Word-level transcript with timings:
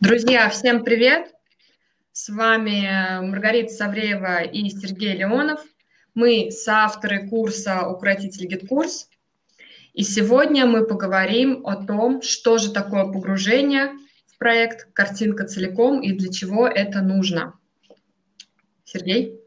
Друзья, 0.00 0.48
всем 0.48 0.84
привет! 0.84 1.34
С 2.12 2.28
вами 2.28 3.20
Маргарита 3.20 3.72
Савреева 3.72 4.42
и 4.42 4.70
Сергей 4.70 5.16
Леонов. 5.16 5.60
Мы 6.14 6.52
соавторы 6.52 7.28
курса 7.28 7.88
«Укротитель 7.88 8.46
GetCourse». 8.46 9.10
И 9.94 10.04
сегодня 10.04 10.66
мы 10.66 10.86
поговорим 10.86 11.66
о 11.66 11.84
том, 11.84 12.22
что 12.22 12.58
же 12.58 12.72
такое 12.72 13.06
погружение 13.06 13.90
в 14.28 14.38
проект 14.38 14.88
«Картинка 14.92 15.48
целиком» 15.48 16.00
и 16.00 16.12
для 16.12 16.30
чего 16.32 16.68
это 16.68 17.00
нужно. 17.00 17.58
Сергей? 18.84 19.40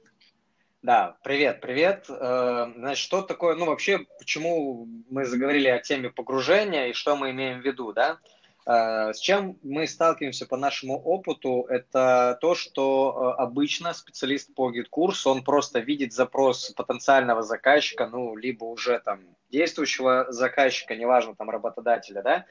Да, 0.81 1.15
привет, 1.23 1.61
привет. 1.61 2.07
Э, 2.09 2.73
значит, 2.75 3.01
что 3.01 3.21
такое, 3.21 3.55
ну 3.55 3.67
вообще, 3.67 3.99
почему 4.19 4.85
мы 5.09 5.23
заговорили 5.23 5.69
о 5.69 5.79
теме 5.79 6.09
погружения 6.09 6.87
и 6.87 6.93
что 6.93 7.15
мы 7.15 7.31
имеем 7.31 7.61
в 7.61 7.65
виду, 7.65 7.93
да? 7.93 8.19
Э, 8.65 9.11
с 9.13 9.19
чем 9.19 9.57
мы 9.63 9.87
сталкиваемся 9.87 10.45
по 10.45 10.55
нашему 10.55 10.99
опыту, 10.99 11.65
это 11.67 12.37
то, 12.41 12.53
что 12.53 13.35
э, 13.37 13.41
обычно 13.41 13.93
специалист 13.93 14.53
по 14.53 14.71
GetCourse 14.71 15.20
у, 15.20 15.31
он 15.31 15.43
просто 15.43 15.79
видит 15.79 16.13
запрос 16.13 16.71
потенциального 16.71 17.41
заказчика, 17.41 18.07
ну, 18.07 18.35
либо 18.35 18.65
уже 18.65 18.99
там 18.99 19.21
действующего 19.49 20.27
заказчика, 20.29 20.95
неважно, 20.95 21.35
там, 21.35 21.49
работодателя, 21.49 22.21
да, 22.21 22.45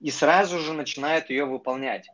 и 0.00 0.10
сразу 0.10 0.58
же 0.58 0.72
начинает 0.72 1.28
ее 1.28 1.44
выполнять. 1.44 2.08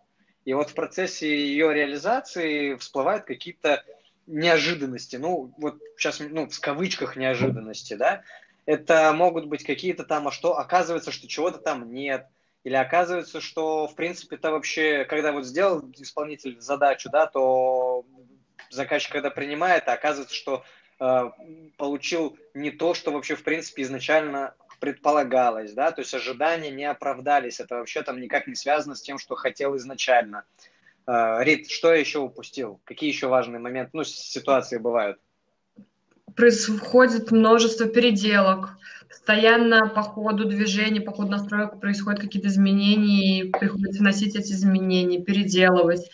И 0.45 0.53
вот 0.53 0.71
в 0.71 0.75
процессе 0.75 1.29
ее 1.29 1.73
реализации 1.73 2.75
всплывают 2.75 3.25
какие-то 3.25 3.85
неожиданности, 4.27 5.17
ну, 5.17 5.53
вот 5.59 5.77
сейчас, 5.97 6.19
ну, 6.21 6.49
в 6.49 6.61
кавычках 6.61 7.17
неожиданности, 7.17 7.95
да, 7.95 8.23
это 8.65 9.13
могут 9.13 9.47
быть 9.47 9.63
какие-то 9.63 10.05
там, 10.05 10.27
а 10.27 10.33
что, 10.33 10.59
оказывается, 10.59 11.13
что 11.13 11.29
чего-то 11.29 11.59
там 11.59 11.93
нет, 11.93 12.27
или 12.67 12.75
оказывается, 12.75 13.41
что, 13.41 13.87
в 13.87 13.95
принципе, 13.95 14.35
это 14.35 14.51
вообще, 14.51 15.05
когда 15.05 15.31
вот 15.31 15.45
сделал 15.45 15.89
исполнитель 15.99 16.61
задачу, 16.61 17.09
да, 17.13 17.29
то 17.29 18.05
заказчик, 18.71 19.13
когда 19.13 19.31
принимает, 19.31 19.87
а 19.87 19.93
оказывается, 19.93 20.35
что 20.35 20.65
э, 20.99 21.31
получил 21.77 22.37
не 22.55 22.73
то, 22.73 22.93
что 22.95 23.13
вообще, 23.13 23.37
в 23.37 23.45
принципе, 23.45 23.83
изначально 23.83 24.57
предполагалось, 24.81 25.75
да, 25.75 25.93
то 25.93 26.01
есть 26.01 26.13
ожидания 26.13 26.73
не 26.73 26.85
оправдались, 26.87 27.61
это 27.61 27.77
вообще 27.77 28.03
там 28.03 28.21
никак 28.21 28.49
не 28.49 28.57
связано 28.57 28.97
с 28.97 29.01
тем, 29.01 29.19
что 29.19 29.37
хотел 29.37 29.77
изначально. 29.77 30.43
Э, 31.07 31.45
Рит, 31.45 31.71
что 31.71 31.95
я 31.95 32.01
еще 32.01 32.19
упустил? 32.19 32.81
Какие 32.83 33.11
еще 33.11 33.29
важные 33.29 33.61
моменты, 33.61 33.91
ну, 33.93 34.03
ситуации 34.03 34.79
бывают? 34.79 35.21
Происходит 36.35 37.31
множество 37.31 37.87
переделок, 37.87 38.71
постоянно 39.09 39.89
по 39.89 40.03
ходу 40.03 40.45
движения, 40.45 41.01
по 41.01 41.13
ходу 41.13 41.31
настроек 41.31 41.81
происходят 41.81 42.21
какие-то 42.21 42.49
изменения, 42.49 43.41
и 43.41 43.51
приходится 43.51 44.01
вносить 44.01 44.37
эти 44.37 44.53
изменения, 44.53 45.23
переделывать. 45.23 46.11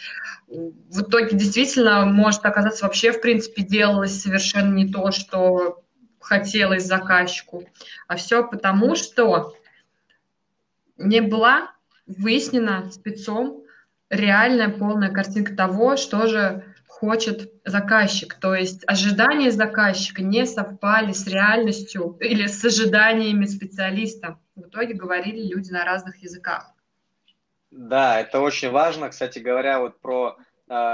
В 0.48 1.02
итоге 1.02 1.36
действительно 1.36 2.04
может 2.04 2.44
оказаться 2.44 2.84
вообще, 2.84 3.12
в 3.12 3.20
принципе, 3.20 3.62
делалось 3.62 4.20
совершенно 4.20 4.74
не 4.74 4.88
то, 4.88 5.10
что 5.10 5.82
хотелось 6.20 6.86
заказчику, 6.86 7.64
а 8.06 8.16
все 8.16 8.46
потому, 8.46 8.94
что 8.94 9.54
не 10.96 11.20
была 11.20 11.72
выяснена 12.06 12.90
спецом 12.90 13.62
реальная 14.08 14.68
полная 14.68 15.10
картинка 15.10 15.54
того, 15.56 15.96
что 15.96 16.26
же 16.26 16.64
хочет 17.02 17.50
заказчик. 17.64 18.34
То 18.34 18.54
есть 18.54 18.84
ожидания 18.86 19.50
заказчика 19.50 20.22
не 20.22 20.46
совпали 20.46 21.10
с 21.10 21.26
реальностью 21.26 22.16
или 22.20 22.46
с 22.46 22.64
ожиданиями 22.64 23.46
специалиста. 23.46 24.38
В 24.54 24.68
итоге 24.68 24.94
говорили 24.94 25.52
люди 25.52 25.72
на 25.72 25.84
разных 25.84 26.22
языках. 26.22 26.70
Да, 27.72 28.20
это 28.20 28.38
очень 28.38 28.70
важно. 28.70 29.08
Кстати 29.08 29.40
говоря, 29.40 29.80
вот 29.80 30.00
про 30.00 30.36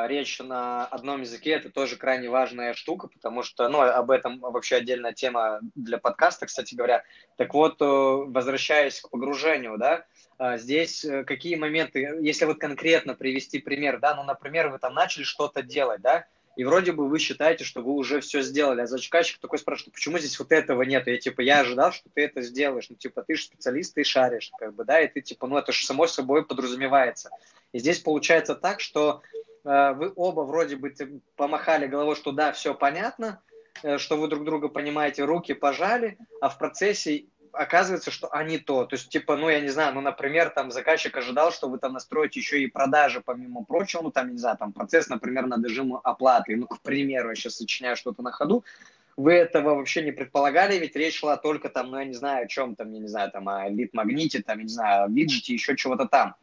речь 0.09 0.39
на 0.41 0.87
одном 0.87 1.21
языке 1.21 1.51
это 1.51 1.71
тоже 1.71 1.97
крайне 1.97 2.29
важная 2.29 2.75
штука, 2.75 3.09
потому 3.09 3.43
что, 3.43 3.69
ну, 3.69 3.81
об 3.81 4.11
этом 4.11 4.41
вообще 4.41 4.77
отдельная 4.77 5.13
тема 5.13 5.61
для 5.75 5.99
подкаста, 5.99 6.47
кстати 6.47 6.75
говоря. 6.75 7.05
Так 7.37 7.55
вот, 7.55 7.81
э, 7.81 7.85
возвращаясь 7.85 9.01
к 9.01 9.11
погружению, 9.11 9.79
да, 9.79 10.05
а, 10.39 10.59
здесь 10.59 11.05
э, 11.05 11.25
какие 11.25 11.57
моменты, 11.57 12.19
если 12.21 12.45
вот 12.45 12.59
конкретно 12.59 13.15
привести 13.15 13.59
пример, 13.59 14.01
да, 14.01 14.15
ну, 14.15 14.25
например, 14.25 14.69
вы 14.69 14.79
там 14.79 14.95
начали 14.95 15.23
что-то 15.23 15.63
делать, 15.63 16.01
да, 16.01 16.27
и 16.57 16.65
вроде 16.65 16.91
бы 16.91 17.09
вы 17.09 17.21
считаете, 17.21 17.63
что 17.63 17.83
вы 17.83 17.93
уже 17.93 18.21
все 18.21 18.43
сделали, 18.43 18.81
а 18.81 18.87
заказчик 18.87 19.39
такой 19.39 19.61
спрашивает, 19.61 19.95
почему 19.95 20.19
здесь 20.19 20.39
вот 20.41 20.51
этого 20.51 20.83
нет? 20.83 21.07
Я 21.07 21.19
типа, 21.19 21.41
я 21.41 21.61
ожидал, 21.61 21.93
что 21.93 22.09
ты 22.13 22.23
это 22.23 22.43
сделаешь, 22.43 22.89
ну, 22.91 22.97
типа, 22.97 23.23
ты 23.23 23.37
же 23.37 23.45
специалист, 23.45 23.95
ты 23.95 24.03
шаришь, 24.03 24.51
как 24.59 24.75
бы, 24.75 24.85
да, 24.85 25.01
и 25.01 25.07
ты 25.07 25.21
типа, 25.21 25.47
ну, 25.47 25.57
это 25.57 25.71
же 25.71 25.87
само 25.87 26.09
собой 26.09 26.45
подразумевается. 26.45 27.31
И 27.73 27.79
здесь 27.79 28.01
получается 28.01 28.57
так, 28.57 28.81
что 28.81 29.23
вы 29.69 30.13
оба 30.17 30.41
вроде 30.43 30.77
бы 30.77 30.95
помахали 31.37 31.87
головой, 31.87 32.17
что 32.17 32.33
да, 32.33 32.53
все 32.53 32.75
понятно, 32.75 33.43
э, 33.83 33.99
что 33.99 34.17
вы 34.17 34.29
друг 34.29 34.45
друга 34.45 34.69
понимаете, 34.69 35.25
руки 35.25 35.53
пожали, 35.53 36.17
а 36.41 36.49
в 36.49 36.57
процессе 36.57 37.27
оказывается, 37.53 38.11
что 38.11 38.29
они 38.33 38.59
то. 38.59 38.87
То 38.87 38.97
есть, 38.97 39.11
типа, 39.11 39.37
ну, 39.37 39.51
я 39.51 39.61
не 39.61 39.69
знаю, 39.69 39.95
ну, 39.95 40.01
например, 40.01 40.51
там 40.51 40.71
заказчик 40.71 41.15
ожидал, 41.17 41.53
что 41.53 41.69
вы 41.69 41.79
там 41.79 41.93
настроите 41.93 42.41
еще 42.41 42.63
и 42.63 42.67
продажи, 42.67 43.21
помимо 43.21 43.63
прочего, 43.63 44.03
ну, 44.03 44.11
там, 44.11 44.31
не 44.31 44.39
знаю, 44.39 44.57
там 44.57 44.73
процесс, 44.73 45.09
например, 45.09 45.47
на 45.47 45.59
дожим 45.59 45.97
оплаты. 46.03 46.57
Ну, 46.57 46.67
к 46.67 46.81
примеру, 46.81 47.31
я 47.31 47.35
сейчас 47.35 47.57
сочиняю 47.57 47.97
что-то 47.97 48.23
на 48.23 48.33
ходу. 48.33 48.65
Вы 49.19 49.33
этого 49.33 49.75
вообще 49.75 50.03
не 50.03 50.13
предполагали, 50.13 50.79
ведь 50.79 50.95
речь 50.97 51.19
шла 51.19 51.37
только 51.37 51.69
там, 51.69 51.91
ну, 51.91 51.99
я 51.99 52.05
не 52.05 52.15
знаю, 52.15 52.45
о 52.45 52.49
чем 52.49 52.75
там, 52.75 52.91
я 52.93 53.01
не 53.01 53.09
знаю, 53.09 53.31
там, 53.31 53.49
о 53.49 53.69
лид-магните, 53.69 54.43
там, 54.43 54.59
я 54.59 54.65
не 54.65 54.71
знаю, 54.71 55.05
о 55.05 55.09
виджете, 55.09 55.53
еще 55.53 55.77
чего-то 55.77 56.07
там. 56.07 56.37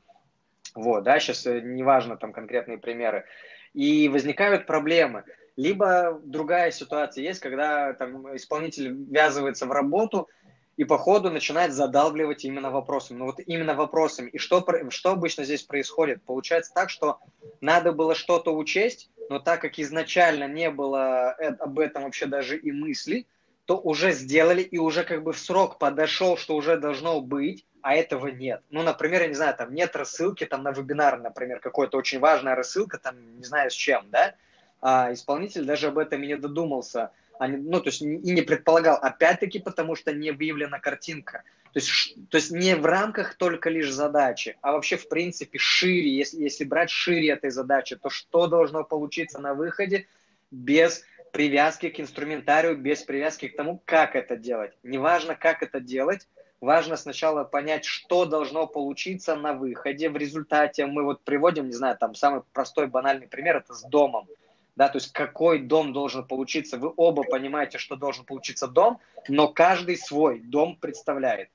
Вот, 0.74 1.04
да, 1.04 1.20
сейчас 1.20 1.46
э, 1.46 1.62
неважно 1.62 2.18
там 2.18 2.34
конкретные 2.34 2.78
примеры. 2.78 3.26
И 3.74 4.10
возникают 4.10 4.66
проблемы. 4.66 5.24
Либо 5.56 6.20
другая 6.24 6.72
ситуация 6.72 7.24
есть, 7.24 7.40
когда 7.40 7.94
там 7.94 8.36
исполнитель 8.36 8.92
ввязывается 8.92 9.66
в 9.66 9.72
работу, 9.72 10.30
и 10.78 10.84
по 10.84 10.98
ходу 10.98 11.32
начинает 11.32 11.74
задалбливать 11.74 12.44
именно 12.44 12.70
вопросами. 12.70 13.20
Ну 13.20 13.26
вот 13.26 13.40
именно 13.46 13.76
вопросами. 13.76 14.30
И 14.30 14.38
что, 14.38 14.66
что 14.90 15.12
обычно 15.12 15.46
здесь 15.46 15.64
происходит? 15.64 16.24
Получается 16.24 16.74
так, 16.74 16.90
что 16.90 17.20
надо 17.62 17.94
было 17.94 18.16
что-то 18.16 18.56
учесть, 18.56 19.10
но 19.30 19.40
так 19.40 19.62
как 19.62 19.80
изначально 19.80 20.48
не 20.48 20.70
было 20.70 21.32
об 21.32 21.80
этом 21.80 22.04
вообще 22.04 22.26
даже 22.26 22.58
и 22.58 22.72
мысли, 22.72 23.26
то 23.66 23.78
уже 23.78 24.12
сделали 24.12 24.62
и 24.62 24.78
уже 24.78 25.04
как 25.04 25.24
бы 25.24 25.34
в 25.34 25.40
срок 25.40 25.80
подошел, 25.80 26.38
что 26.38 26.56
уже 26.56 26.78
должно 26.78 27.22
быть, 27.22 27.66
а 27.86 27.96
этого 27.96 28.28
нет. 28.28 28.62
Ну, 28.70 28.84
например, 28.84 29.22
я 29.22 29.28
не 29.28 29.36
знаю, 29.36 29.56
там 29.56 29.74
нет 29.74 29.96
рассылки 29.96 30.46
там 30.46 30.64
на 30.64 30.72
вебинар, 30.72 31.20
например, 31.20 31.60
какой-то 31.60 31.98
очень 31.98 32.20
важная 32.20 32.56
рассылка, 32.56 32.98
там 32.98 33.16
не 33.38 33.44
знаю 33.44 33.70
с 33.70 33.74
чем, 33.74 34.06
да, 34.10 34.36
а 34.82 35.14
исполнитель 35.14 35.66
даже 35.66 35.88
об 35.88 35.98
этом 35.98 36.24
и 36.24 36.28
не 36.28 36.38
додумался– 36.38 37.12
а 37.40 37.48
не, 37.48 37.58
ну, 37.58 37.82
то 37.82 37.90
есть 37.90 38.02
и 38.02 38.06
не 38.06 38.42
предполагал, 38.42 38.98
опять-таки 39.02 39.60
потому 39.60 39.96
что 39.96 40.14
не 40.14 40.32
выявлена 40.32 40.80
картинка. 40.80 41.44
То 41.74 41.80
есть, 41.80 42.16
то 42.30 42.38
есть 42.38 42.52
не 42.52 42.76
в 42.76 42.86
рамках 42.86 43.36
только 43.36 43.70
лишь 43.70 43.92
задачи, 43.92 44.58
а 44.62 44.72
вообще 44.72 44.96
в 44.96 45.10
принципе 45.10 45.58
шире, 45.60 46.16
если, 46.16 46.42
если 46.42 46.64
брать 46.64 46.90
шире 46.90 47.30
этой 47.30 47.50
задачи, 47.50 47.98
то 47.98 48.10
что 48.10 48.48
должно 48.48 48.84
получиться 48.84 49.40
на 49.40 49.54
выходе 49.54 50.08
без 50.52 51.04
привязки 51.34 51.90
к 51.90 52.00
инструментарию, 52.00 52.78
без 52.78 53.04
привязки 53.04 53.50
к 53.50 53.58
тому, 53.58 53.82
как 53.84 54.16
это 54.16 54.38
делать. 54.38 54.72
Неважно, 54.84 55.36
как 55.36 55.64
это 55.64 55.82
делать, 55.82 56.28
важно 56.62 56.98
сначала 56.98 57.44
понять, 57.44 57.86
что 57.86 58.26
должно 58.26 58.68
получиться 58.68 59.36
на 59.36 59.54
выходе. 59.54 60.10
В 60.10 60.18
результате 60.18 60.86
мы 60.86 61.04
вот 61.04 61.24
приводим, 61.24 61.68
не 61.68 61.74
знаю, 61.74 61.98
там 61.98 62.16
самый 62.16 62.42
простой 62.54 62.88
банальный 62.88 63.28
пример, 63.28 63.58
это 63.58 63.74
с 63.74 63.84
домом 63.84 64.28
да, 64.76 64.90
то 64.90 64.98
есть 64.98 65.12
какой 65.14 65.60
дом 65.60 65.94
должен 65.94 66.28
получиться. 66.28 66.78
Вы 66.78 66.92
оба 66.96 67.24
понимаете, 67.24 67.78
что 67.78 67.96
должен 67.96 68.26
получиться 68.26 68.68
дом, 68.68 69.00
но 69.28 69.48
каждый 69.48 69.98
свой 69.98 70.40
дом 70.40 70.76
представляет. 70.76 71.50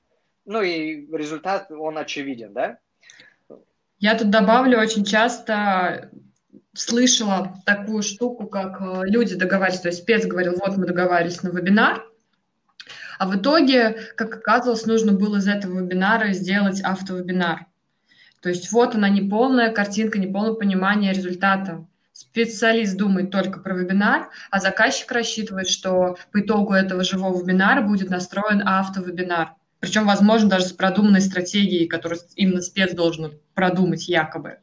Ну 0.45 0.61
и 0.61 1.05
результат, 1.15 1.71
он 1.71 1.97
очевиден, 1.97 2.53
да? 2.53 2.79
Я 3.99 4.17
тут 4.17 4.31
добавлю, 4.31 4.79
очень 4.79 5.05
часто 5.05 6.09
слышала 6.73 7.55
такую 7.65 8.01
штуку, 8.01 8.47
как 8.47 8.81
э, 8.81 9.01
люди 9.03 9.35
договаривались, 9.35 9.81
то 9.81 9.89
есть 9.89 10.01
спец 10.01 10.25
говорил, 10.25 10.55
вот 10.57 10.77
мы 10.77 10.87
договаривались 10.87 11.43
на 11.43 11.49
вебинар, 11.49 12.03
а 13.19 13.27
в 13.27 13.35
итоге, 13.35 13.97
как 14.15 14.35
оказалось, 14.35 14.85
нужно 14.85 15.11
было 15.11 15.37
из 15.37 15.47
этого 15.47 15.79
вебинара 15.79 16.33
сделать 16.33 16.81
автовебинар. 16.81 17.65
То 18.41 18.49
есть 18.49 18.71
вот 18.71 18.95
она 18.95 19.09
неполная 19.09 19.71
картинка, 19.71 20.19
неполное 20.19 20.53
понимание 20.53 21.13
результата 21.13 21.85
специалист 22.11 22.97
думает 22.97 23.31
только 23.31 23.59
про 23.59 23.73
вебинар, 23.73 24.29
а 24.49 24.59
заказчик 24.59 25.11
рассчитывает, 25.11 25.67
что 25.67 26.17
по 26.31 26.41
итогу 26.41 26.73
этого 26.73 27.03
живого 27.03 27.41
вебинара 27.41 27.81
будет 27.81 28.09
настроен 28.09 28.67
автовебинар. 28.67 29.55
Причем, 29.79 30.05
возможно, 30.05 30.49
даже 30.49 30.65
с 30.65 30.73
продуманной 30.73 31.21
стратегией, 31.21 31.87
которую 31.87 32.19
именно 32.35 32.61
спец 32.61 32.93
должен 32.93 33.39
продумать 33.55 34.07
якобы. 34.07 34.59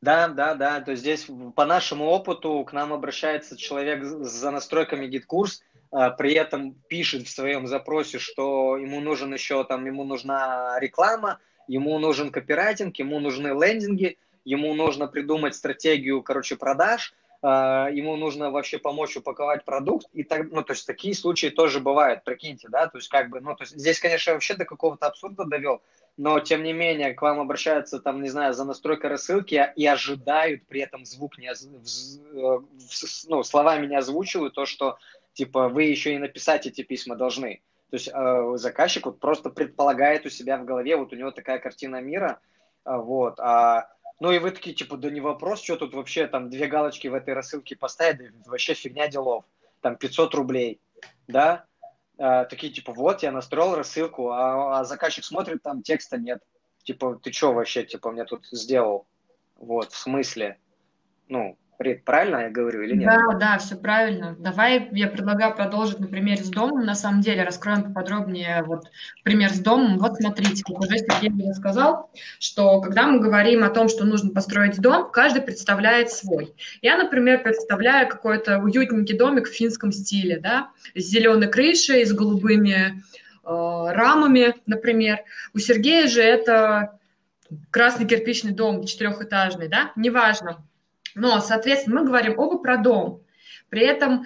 Да, 0.00 0.28
да, 0.28 0.54
да. 0.54 0.80
То 0.80 0.92
есть 0.92 1.02
здесь 1.02 1.26
по 1.54 1.64
нашему 1.64 2.06
опыту 2.06 2.64
к 2.64 2.72
нам 2.72 2.92
обращается 2.92 3.56
человек 3.56 4.02
за 4.04 4.50
настройками 4.50 5.06
GetCourse, 5.06 5.62
при 5.90 6.34
этом 6.34 6.74
пишет 6.88 7.26
в 7.26 7.30
своем 7.30 7.66
запросе, 7.66 8.18
что 8.18 8.76
ему 8.76 9.00
нужен 9.00 9.32
еще 9.34 9.64
там, 9.64 9.84
ему 9.86 10.04
нужна 10.04 10.78
реклама, 10.80 11.40
Ему 11.70 12.00
нужен 12.00 12.32
копирайтинг, 12.32 12.98
ему 12.98 13.20
нужны 13.20 13.48
лендинги, 13.48 14.18
ему 14.44 14.74
нужно 14.74 15.06
придумать 15.06 15.54
стратегию, 15.54 16.20
короче, 16.20 16.56
продаж, 16.56 17.14
а, 17.42 17.88
ему 17.92 18.16
нужно 18.16 18.50
вообще 18.50 18.78
помочь 18.78 19.16
упаковать 19.16 19.64
продукт, 19.64 20.08
и 20.12 20.24
так, 20.24 20.50
ну, 20.50 20.64
то 20.64 20.72
есть 20.72 20.84
такие 20.84 21.14
случаи 21.14 21.46
тоже 21.46 21.78
бывают, 21.78 22.24
прикиньте, 22.24 22.68
да, 22.68 22.88
то 22.88 22.98
есть 22.98 23.08
как 23.08 23.30
бы, 23.30 23.40
ну, 23.40 23.54
то 23.54 23.62
есть 23.62 23.78
здесь, 23.78 24.00
конечно, 24.00 24.32
вообще 24.32 24.54
до 24.54 24.64
какого-то 24.64 25.06
абсурда 25.06 25.44
довел, 25.44 25.80
но, 26.16 26.40
тем 26.40 26.64
не 26.64 26.72
менее, 26.72 27.14
к 27.14 27.22
вам 27.22 27.38
обращаются, 27.38 28.00
там, 28.00 28.20
не 28.20 28.30
знаю, 28.30 28.52
за 28.52 28.64
настройкой 28.64 29.10
рассылки 29.10 29.72
и 29.76 29.86
ожидают 29.86 30.66
при 30.66 30.80
этом 30.80 31.06
звук 31.06 31.38
не, 31.38 31.52
ну, 33.28 33.42
словами 33.44 33.86
не 33.86 33.96
озвучивают 33.96 34.54
то, 34.54 34.66
что, 34.66 34.98
типа, 35.32 35.68
вы 35.68 35.84
еще 35.84 36.14
и 36.14 36.18
написать 36.18 36.66
эти 36.66 36.82
письма 36.82 37.16
должны. 37.16 37.62
То 37.90 37.96
есть 37.96 38.08
э, 38.12 38.52
заказчик 38.56 39.06
вот 39.06 39.18
просто 39.18 39.50
предполагает 39.50 40.24
у 40.26 40.30
себя 40.30 40.58
в 40.58 40.64
голове, 40.64 40.96
вот 40.96 41.12
у 41.12 41.16
него 41.16 41.30
такая 41.32 41.58
картина 41.58 42.00
мира, 42.00 42.40
э, 42.84 42.96
вот, 42.96 43.40
а 43.40 43.88
ну 44.20 44.30
и 44.30 44.38
вы 44.38 44.50
такие, 44.50 44.76
типа, 44.76 44.98
да 44.98 45.10
не 45.10 45.20
вопрос, 45.20 45.62
что 45.62 45.76
тут 45.76 45.94
вообще 45.94 46.26
там 46.26 46.50
две 46.50 46.66
галочки 46.66 47.08
в 47.08 47.14
этой 47.14 47.32
рассылке 47.32 47.74
поставить, 47.74 48.18
да 48.18 48.50
вообще 48.50 48.74
фигня 48.74 49.08
делов. 49.08 49.44
Там 49.80 49.96
500 49.96 50.34
рублей, 50.34 50.78
да? 51.26 51.64
А, 52.18 52.44
такие, 52.44 52.70
типа, 52.70 52.92
вот, 52.92 53.22
я 53.22 53.32
настроил 53.32 53.74
рассылку, 53.74 54.28
а, 54.28 54.80
а 54.80 54.84
заказчик 54.84 55.24
смотрит, 55.24 55.62
там 55.62 55.82
текста 55.82 56.18
нет. 56.18 56.42
Типа, 56.82 57.18
ты 57.22 57.32
что 57.32 57.54
вообще, 57.54 57.84
типа, 57.84 58.10
мне 58.10 58.26
тут 58.26 58.46
сделал? 58.52 59.06
Вот, 59.56 59.90
в 59.92 59.96
смысле? 59.96 60.58
Ну, 61.28 61.56
Рит, 61.80 62.04
правильно 62.04 62.42
я 62.42 62.50
говорю 62.50 62.82
или 62.82 62.94
нет? 62.94 63.08
Да, 63.08 63.38
да, 63.38 63.58
все 63.58 63.74
правильно. 63.74 64.36
Давай 64.38 64.90
я 64.92 65.06
предлагаю 65.06 65.54
продолжить 65.54 65.98
на 65.98 66.08
примере 66.08 66.44
с 66.44 66.50
домом. 66.50 66.84
На 66.84 66.94
самом 66.94 67.22
деле 67.22 67.42
раскроем 67.42 67.84
поподробнее 67.84 68.62
вот 68.64 68.90
пример 69.22 69.50
с 69.50 69.60
домом. 69.60 69.98
Вот 69.98 70.16
смотрите, 70.16 70.62
как 70.62 70.78
уже 70.78 70.98
Сергей 70.98 71.32
сказал, 71.54 72.10
что 72.38 72.82
когда 72.82 73.06
мы 73.06 73.18
говорим 73.18 73.64
о 73.64 73.70
том, 73.70 73.88
что 73.88 74.04
нужно 74.04 74.30
построить 74.30 74.78
дом, 74.78 75.10
каждый 75.10 75.40
представляет 75.40 76.10
свой. 76.10 76.54
Я, 76.82 76.98
например, 76.98 77.42
представляю 77.42 78.08
какой-то 78.08 78.58
уютненький 78.58 79.16
домик 79.16 79.48
в 79.48 79.54
финском 79.54 79.90
стиле, 79.90 80.38
да, 80.38 80.68
с 80.94 81.02
зеленой 81.02 81.48
крышей, 81.48 82.04
с 82.04 82.12
голубыми 82.12 83.02
э, 83.42 83.92
рамами, 83.92 84.54
например. 84.66 85.20
У 85.54 85.58
Сергея 85.58 86.08
же 86.08 86.20
это 86.20 86.98
красный 87.70 88.06
кирпичный 88.06 88.52
дом 88.52 88.84
четырехэтажный, 88.84 89.68
да, 89.68 89.92
неважно 89.96 90.62
но, 91.14 91.40
соответственно, 91.40 92.00
мы 92.00 92.06
говорим 92.06 92.38
оба 92.38 92.58
про 92.58 92.76
дом. 92.76 93.22
При 93.68 93.82
этом 93.82 94.24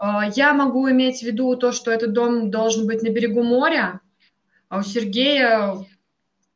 э, 0.00 0.04
я 0.34 0.52
могу 0.54 0.90
иметь 0.90 1.20
в 1.20 1.22
виду 1.22 1.56
то, 1.56 1.72
что 1.72 1.90
этот 1.90 2.12
дом 2.12 2.50
должен 2.50 2.86
быть 2.86 3.02
на 3.02 3.10
берегу 3.10 3.42
моря, 3.42 4.00
а 4.68 4.78
у 4.78 4.82
Сергея 4.82 5.86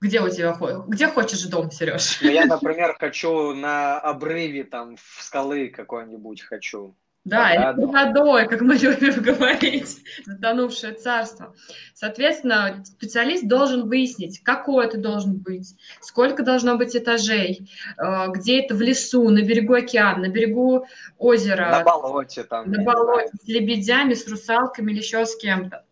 где 0.01 0.23
у 0.23 0.31
тебя 0.31 0.57
где 0.89 1.09
хочешь 1.09 1.43
дом, 1.45 1.71
Сереж? 1.71 2.21
Ну, 2.23 2.31
я, 2.31 2.47
например, 2.47 2.97
хочу 2.99 3.55
на 3.55 4.01
обрыве 4.01 4.65
там 4.65 4.97
в 4.97 5.19
скалы 5.23 5.69
какой-нибудь 5.69 6.41
хочу. 6.43 6.97
Да, 7.25 7.55
да, 7.55 7.73
или 7.73 7.85
водой, 7.85 8.49
как 8.49 8.63
мы 8.63 8.75
любим 8.79 9.23
говорить, 9.23 9.99
затонувшее 10.25 10.95
царство. 10.95 11.55
Соответственно, 11.95 12.83
специалист 12.85 13.47
должен 13.47 13.89
выяснить, 13.89 14.43
какой 14.43 14.87
это 14.87 14.97
должен 14.97 15.37
быть, 15.37 15.77
сколько 16.01 16.43
должно 16.43 16.79
быть 16.79 16.97
этажей, 16.97 17.71
э, 17.99 18.29
где 18.29 18.63
это 18.63 18.75
в 18.75 18.81
лесу, 18.81 19.29
на 19.29 19.43
берегу 19.43 19.75
океана, 19.75 20.29
на 20.29 20.29
берегу 20.29 20.87
озера. 21.19 21.71
На 21.71 21.83
болоте 21.83 22.43
там. 22.45 22.71
На 22.71 22.83
болоте, 22.85 23.31
с 23.43 23.47
лебедями, 23.47 24.15
с 24.15 24.27
русалками 24.27 24.91
или 24.91 25.01
еще 25.01 25.27
с 25.27 25.37
кем-то 25.37 25.85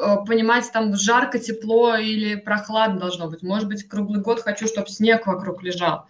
э, 0.00 0.16
понимать, 0.26 0.68
там 0.72 0.96
жарко, 0.96 1.38
тепло 1.38 1.94
или 1.94 2.34
прохладно 2.34 2.98
должно 2.98 3.30
быть. 3.30 3.44
Может 3.44 3.68
быть, 3.68 3.88
круглый 3.88 4.20
год 4.20 4.40
хочу, 4.40 4.66
чтобы 4.66 4.88
снег 4.88 5.28
вокруг 5.28 5.62
лежал. 5.62 6.08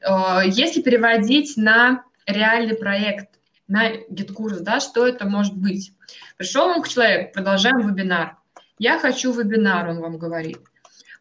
Э, 0.00 0.40
если 0.46 0.80
переводить 0.80 1.58
на 1.58 2.04
реальный 2.26 2.74
проект, 2.74 3.35
на 3.68 3.90
GetCourse, 4.08 4.60
да, 4.60 4.80
что 4.80 5.06
это 5.06 5.26
может 5.26 5.56
быть. 5.56 5.92
Пришел 6.36 6.68
вам 6.68 6.82
к 6.82 6.88
человеку, 6.88 7.32
продолжаем 7.34 7.86
вебинар. 7.86 8.36
Я 8.78 8.98
хочу 8.98 9.32
вебинар, 9.32 9.88
он 9.88 10.00
вам 10.00 10.18
говорит. 10.18 10.58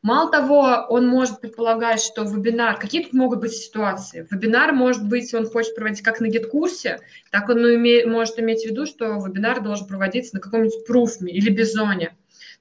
Мало 0.02 0.30
того, 0.30 0.86
он 0.90 1.08
может 1.08 1.42
предполагать, 1.42 2.00
что 2.00 2.24
вебинар, 2.24 2.78
какие 2.78 3.04
тут 3.04 3.14
могут 3.14 3.40
быть 3.40 3.54
ситуации. 3.54 4.28
Вебинар 4.30 4.72
может 4.72 5.08
быть, 5.08 5.34
он 5.34 5.48
хочет 5.50 5.76
проводить 5.76 6.04
как 6.04 6.20
на 6.20 6.28
GetCourse 6.28 6.87
е, 6.87 7.00
так 7.32 7.50
он 7.50 7.64
уме, 7.64 8.06
может 8.06 8.38
иметь 8.38 8.62
в 8.62 8.70
виду, 8.70 8.86
что 8.86 9.16
вебинар 9.16 9.62
должен 9.62 9.88
проводиться 9.88 10.36
на 10.36 10.42
каком-нибудь 10.42 10.86
пруфме 10.86 11.34
или 11.34 11.50
бизоне 11.50 12.16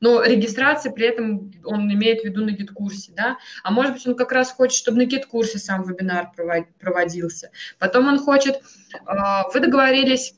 но 0.05 0.23
регистрация 0.23 0.93
при 0.93 1.07
этом 1.07 1.51
он 1.65 1.91
имеет 1.91 2.21
в 2.21 2.25
виду 2.25 2.45
на 2.45 2.51
гид-курсе, 2.51 3.13
да, 3.17 3.39
а 3.63 3.71
может 3.71 3.95
быть 3.95 4.07
он 4.07 4.15
как 4.15 4.33
раз 4.33 4.51
хочет, 4.51 4.77
чтобы 4.77 4.99
на 4.99 5.07
гид-курсе 5.07 5.59
сам 5.59 5.83
вебинар 5.83 6.31
проводился. 6.79 7.51
Потом 7.79 8.09
он 8.09 8.19
хочет, 8.19 8.61
а, 9.07 9.49
вы 9.49 9.61
договорились 9.61 10.35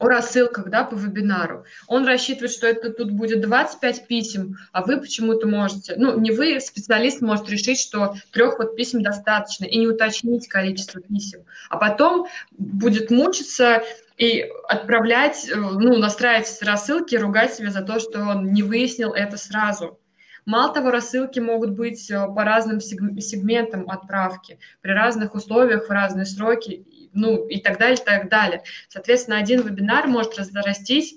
о 0.00 0.08
рассылках 0.08 0.70
да, 0.70 0.82
по 0.82 0.96
вебинару. 0.96 1.64
Он 1.86 2.04
рассчитывает, 2.04 2.50
что 2.50 2.66
это 2.66 2.90
тут 2.90 3.12
будет 3.12 3.42
25 3.42 4.08
писем, 4.08 4.56
а 4.72 4.82
вы 4.82 4.96
почему-то 5.00 5.46
можете, 5.46 5.94
ну, 5.96 6.18
не 6.18 6.32
вы, 6.32 6.58
специалист 6.58 7.20
может 7.20 7.48
решить, 7.48 7.78
что 7.78 8.16
трех 8.32 8.58
вот 8.58 8.74
писем 8.74 9.04
достаточно, 9.04 9.66
и 9.66 9.78
не 9.78 9.86
уточнить 9.86 10.48
количество 10.48 11.00
писем. 11.00 11.44
А 11.68 11.76
потом 11.76 12.26
будет 12.50 13.12
мучиться 13.12 13.84
и 14.20 14.42
отправлять, 14.68 15.48
э, 15.48 15.56
ну, 15.56 15.96
настраивать 15.96 16.60
рассылки, 16.60 17.16
ругать 17.16 17.54
себя 17.54 17.70
за 17.70 17.80
то, 17.80 17.98
что 17.98 18.20
он 18.20 18.52
не 18.52 18.62
выяснил 18.62 19.14
это 19.14 19.38
сразу. 19.38 19.98
Мало 20.44 20.74
того, 20.74 20.90
рассылки 20.90 21.40
могут 21.40 21.70
быть 21.70 22.10
э, 22.10 22.26
по 22.26 22.44
разным 22.44 22.80
сегментам 22.80 23.88
отправки, 23.88 24.58
при 24.82 24.90
разных 24.90 25.34
условиях, 25.34 25.88
в 25.88 25.90
разные 25.90 26.26
сроки, 26.26 26.86
ну 27.14 27.46
и 27.46 27.60
так 27.60 27.78
далее, 27.78 27.96
и 27.96 28.04
так 28.04 28.28
далее. 28.28 28.62
Соответственно, 28.90 29.38
один 29.38 29.62
вебинар 29.62 30.06
может 30.06 30.36
разрастись 30.36 31.16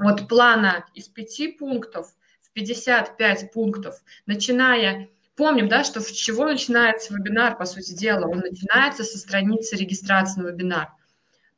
от 0.00 0.26
плана 0.26 0.84
из 0.94 1.06
пяти 1.06 1.46
пунктов 1.46 2.08
в 2.40 2.50
55 2.54 3.52
пунктов, 3.52 4.02
начиная 4.26 5.08
Помним, 5.34 5.66
да, 5.66 5.82
что 5.82 6.02
с 6.02 6.10
чего 6.10 6.44
начинается 6.44 7.14
вебинар, 7.14 7.56
по 7.56 7.64
сути 7.64 7.92
дела. 7.94 8.26
Он 8.26 8.40
начинается 8.40 9.02
со 9.02 9.16
страницы 9.16 9.76
регистрации 9.76 10.42
на 10.42 10.48
вебинар. 10.48 10.92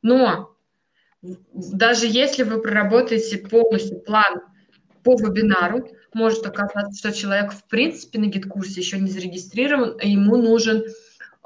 Но 0.01 0.54
даже 1.53 2.07
если 2.07 2.43
вы 2.43 2.61
проработаете 2.61 3.37
полностью 3.37 3.99
план 3.99 4.41
по 5.03 5.15
вебинару, 5.15 5.89
может 6.13 6.45
оказаться, 6.45 6.97
что 6.97 7.11
человек 7.11 7.51
в 7.51 7.65
принципе 7.65 8.19
на 8.19 8.25
гид-курсе 8.25 8.79
еще 8.79 8.99
не 8.99 9.09
зарегистрирован, 9.09 9.97
и 9.97 10.11
ему 10.11 10.37
нужен 10.37 10.83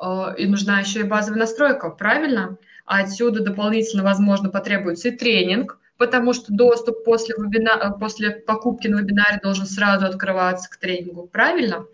э, 0.01 0.35
и 0.37 0.47
нужна 0.47 0.79
еще 0.79 1.01
и 1.01 1.03
базовая 1.03 1.39
настройка, 1.39 1.89
правильно? 1.89 2.57
А 2.85 2.99
отсюда 2.99 3.43
дополнительно, 3.43 4.03
возможно, 4.03 4.49
потребуется 4.49 5.09
и 5.09 5.17
тренинг, 5.17 5.79
потому 5.97 6.33
что 6.33 6.53
доступ 6.53 7.03
после, 7.03 7.35
вебина... 7.37 7.95
после 7.99 8.31
покупки 8.31 8.87
на 8.87 9.01
вебинаре 9.01 9.39
должен 9.43 9.65
сразу 9.65 10.05
открываться 10.05 10.69
к 10.69 10.77
тренингу, 10.77 11.27
правильно? 11.27 11.85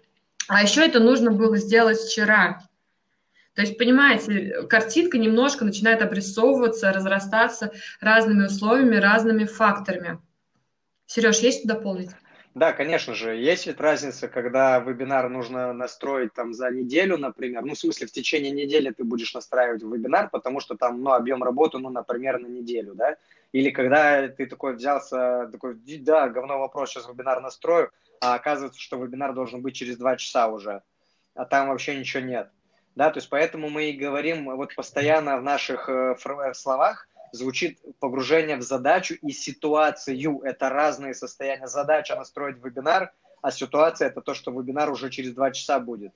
А 0.48 0.62
еще 0.62 0.86
это 0.86 1.00
нужно 1.00 1.32
было 1.32 1.58
сделать 1.58 1.98
вчера, 1.98 2.62
то 3.56 3.62
есть, 3.62 3.78
понимаете, 3.78 4.64
картинка 4.68 5.18
немножко 5.18 5.64
начинает 5.64 6.02
обрисовываться, 6.02 6.92
разрастаться 6.92 7.72
разными 8.02 8.46
условиями, 8.48 8.98
разными 8.98 9.46
факторами. 9.46 10.20
Сереж, 11.06 11.40
есть 11.40 11.60
что 11.60 11.70
дополнить? 11.70 12.12
Да, 12.54 12.74
конечно 12.74 13.14
же. 13.14 13.36
Есть 13.36 13.66
ведь 13.68 13.80
разница, 13.80 14.28
когда 14.28 14.80
вебинар 14.80 15.30
нужно 15.30 15.72
настроить 15.72 16.34
там 16.34 16.54
за 16.54 16.70
неделю, 16.70 17.18
например. 17.18 17.64
Ну, 17.64 17.76
в 17.76 17.78
смысле, 17.78 18.08
в 18.08 18.12
течение 18.12 18.52
недели 18.52 18.92
ты 18.92 19.06
будешь 19.06 19.34
настраивать 19.34 19.84
вебинар, 19.84 20.30
потому 20.30 20.60
что 20.60 20.76
там, 20.76 21.02
ну, 21.02 21.12
объем 21.12 21.42
работы, 21.42 21.78
ну, 21.78 21.90
например, 21.90 22.40
на 22.40 22.48
неделю, 22.48 22.94
да? 22.94 23.16
Или 23.54 23.72
когда 23.72 24.28
ты 24.28 24.48
такой 24.48 24.76
взялся, 24.76 25.50
такой, 25.52 25.76
да, 26.00 26.28
говно 26.28 26.60
вопрос, 26.60 26.90
сейчас 26.90 27.08
вебинар 27.08 27.42
настрою, 27.42 27.92
а 28.20 28.36
оказывается, 28.36 28.82
что 28.82 28.98
вебинар 28.98 29.34
должен 29.34 29.62
быть 29.62 29.76
через 29.76 29.96
два 29.98 30.18
часа 30.18 30.48
уже, 30.48 30.82
а 31.36 31.46
там 31.46 31.70
вообще 31.70 31.98
ничего 31.98 32.24
нет 32.24 32.50
да, 32.96 33.12
то 33.12 33.18
есть 33.18 33.30
поэтому 33.30 33.70
мы 33.70 33.90
и 33.90 33.98
говорим 33.98 34.46
вот 34.56 34.74
постоянно 34.74 35.38
в 35.38 35.44
наших 35.44 35.90
э, 35.90 36.16
э, 36.16 36.54
словах 36.54 37.08
звучит 37.34 37.80
погружение 38.00 38.56
в 38.56 38.62
задачу 38.62 39.16
и 39.22 39.32
ситуацию. 39.32 40.42
Это 40.44 40.70
разные 40.70 41.14
состояния. 41.14 41.68
Задача 41.68 42.16
настроить 42.16 42.64
вебинар, 42.64 43.14
а 43.42 43.52
ситуация 43.52 44.08
это 44.08 44.22
то, 44.22 44.34
что 44.34 44.52
вебинар 44.52 44.90
уже 44.90 45.10
через 45.10 45.34
два 45.34 45.52
часа 45.52 45.80
будет. 45.80 46.14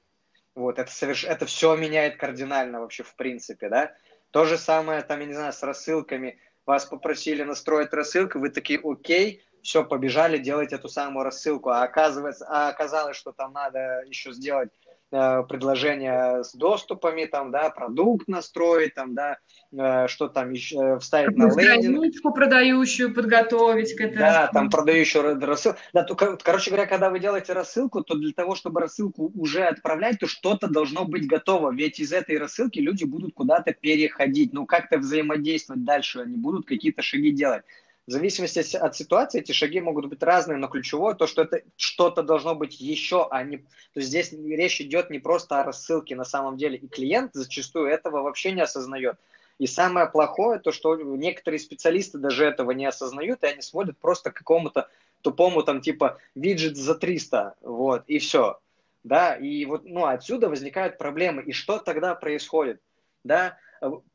Вот, 0.55 0.79
это, 0.79 0.91
соверш... 0.91 1.25
это 1.25 1.45
все 1.45 1.75
меняет 1.75 2.17
кардинально 2.17 2.79
вообще 2.79 3.03
в 3.03 3.13
принципе, 3.15 3.69
да. 3.69 3.93
То 4.31 4.45
же 4.45 4.57
самое, 4.57 5.01
там, 5.01 5.19
я 5.19 5.25
не 5.25 5.33
знаю, 5.33 5.53
с 5.53 5.61
рассылками. 5.63 6.39
Вас 6.65 6.85
попросили 6.85 7.43
настроить 7.43 7.93
рассылку, 7.93 8.39
вы 8.39 8.49
такие, 8.49 8.79
окей, 8.83 9.43
все, 9.61 9.83
побежали 9.83 10.37
делать 10.37 10.71
эту 10.71 10.87
самую 10.87 11.23
рассылку. 11.23 11.69
А 11.69 11.83
оказывается, 11.83 12.45
а 12.47 12.69
оказалось, 12.69 13.17
что 13.17 13.31
там 13.31 13.53
надо 13.53 14.03
еще 14.07 14.31
сделать 14.31 14.69
э, 15.11 15.43
предложение 15.47 16.43
с 16.43 16.53
доступами, 16.53 17.25
там, 17.25 17.51
да, 17.51 17.69
продукт 17.69 18.27
настроить, 18.27 18.95
там, 18.95 19.15
да, 19.15 19.37
э, 19.71 20.07
что 20.07 20.27
там 20.27 20.51
еще 20.51 20.99
вставить 20.99 21.37
на 21.37 21.49
лендинг. 21.55 22.13
Продающую 22.33 23.13
подготовить 23.13 23.95
к 23.95 24.01
этому. 24.01 24.19
Да, 24.19 24.47
там 24.47 24.69
продающую 24.69 25.39
рассылку. 25.39 25.79
Да, 25.93 26.03
то, 26.03 26.15
короче 26.15 26.71
говоря, 26.71 26.87
когда 26.87 27.09
вы 27.09 27.19
делаете 27.19 27.53
рассылку, 27.53 28.03
то 28.03 28.15
для 28.15 28.33
того, 28.33 28.55
чтобы 28.55 28.81
рассылку 28.81 29.31
уже 29.35 29.63
отправлять, 29.63 30.19
то 30.19 30.27
что-то 30.27 30.67
должно 30.67 31.05
быть 31.05 31.27
готово, 31.27 31.73
ведь 31.73 31.99
из 31.99 32.13
этой 32.13 32.37
рассылки 32.37 32.79
люди 32.79 33.03
будут 33.03 33.33
куда-то 33.33 33.73
переходить, 33.73 34.53
ну, 34.53 34.65
как-то 34.65 34.97
взаимодействовать 34.97 35.83
дальше, 35.83 36.21
они 36.21 36.37
будут 36.37 36.65
какие-то 36.65 37.01
шаги 37.01 37.31
делать. 37.31 37.63
В 38.09 38.11
зависимости 38.11 38.75
от 38.75 38.95
ситуации 38.95 39.39
эти 39.39 39.51
шаги 39.51 39.79
могут 39.79 40.07
быть 40.07 40.23
разные, 40.23 40.57
но 40.57 40.67
ключевое 40.67 41.13
то, 41.13 41.27
что 41.27 41.43
это 41.43 41.61
что-то 41.77 42.23
должно 42.23 42.55
быть 42.55 42.81
еще, 42.81 43.27
а 43.29 43.43
не... 43.43 43.57
То 43.57 43.99
есть 43.99 44.07
здесь 44.07 44.33
речь 44.33 44.81
идет 44.81 45.11
не 45.11 45.19
просто 45.19 45.61
о 45.61 45.63
рассылке 45.63 46.15
на 46.15 46.23
самом 46.23 46.57
деле, 46.57 46.75
и 46.75 46.87
клиент 46.87 47.35
зачастую 47.35 47.85
этого 47.85 48.23
вообще 48.23 48.51
не 48.51 48.61
осознает. 48.61 49.19
И 49.59 49.67
самое 49.67 50.07
плохое, 50.07 50.57
то, 50.57 50.71
что 50.71 50.95
некоторые 50.95 51.59
специалисты 51.59 52.17
даже 52.17 52.45
этого 52.45 52.71
не 52.71 52.87
осознают, 52.87 53.43
и 53.43 53.45
они 53.45 53.61
смотрят 53.61 53.95
просто 53.99 54.31
какому-то 54.31 54.89
тупому 55.21 55.61
там 55.61 55.79
типа 55.79 56.17
виджет 56.33 56.77
за 56.77 56.95
300, 56.95 57.57
вот, 57.61 58.05
и 58.07 58.17
все. 58.17 58.59
Да, 59.03 59.35
и 59.35 59.65
вот, 59.65 59.85
ну, 59.85 60.07
отсюда 60.07 60.49
возникают 60.49 60.97
проблемы. 60.97 61.43
И 61.43 61.51
что 61.51 61.77
тогда 61.77 62.15
происходит? 62.15 62.81
Да, 63.23 63.59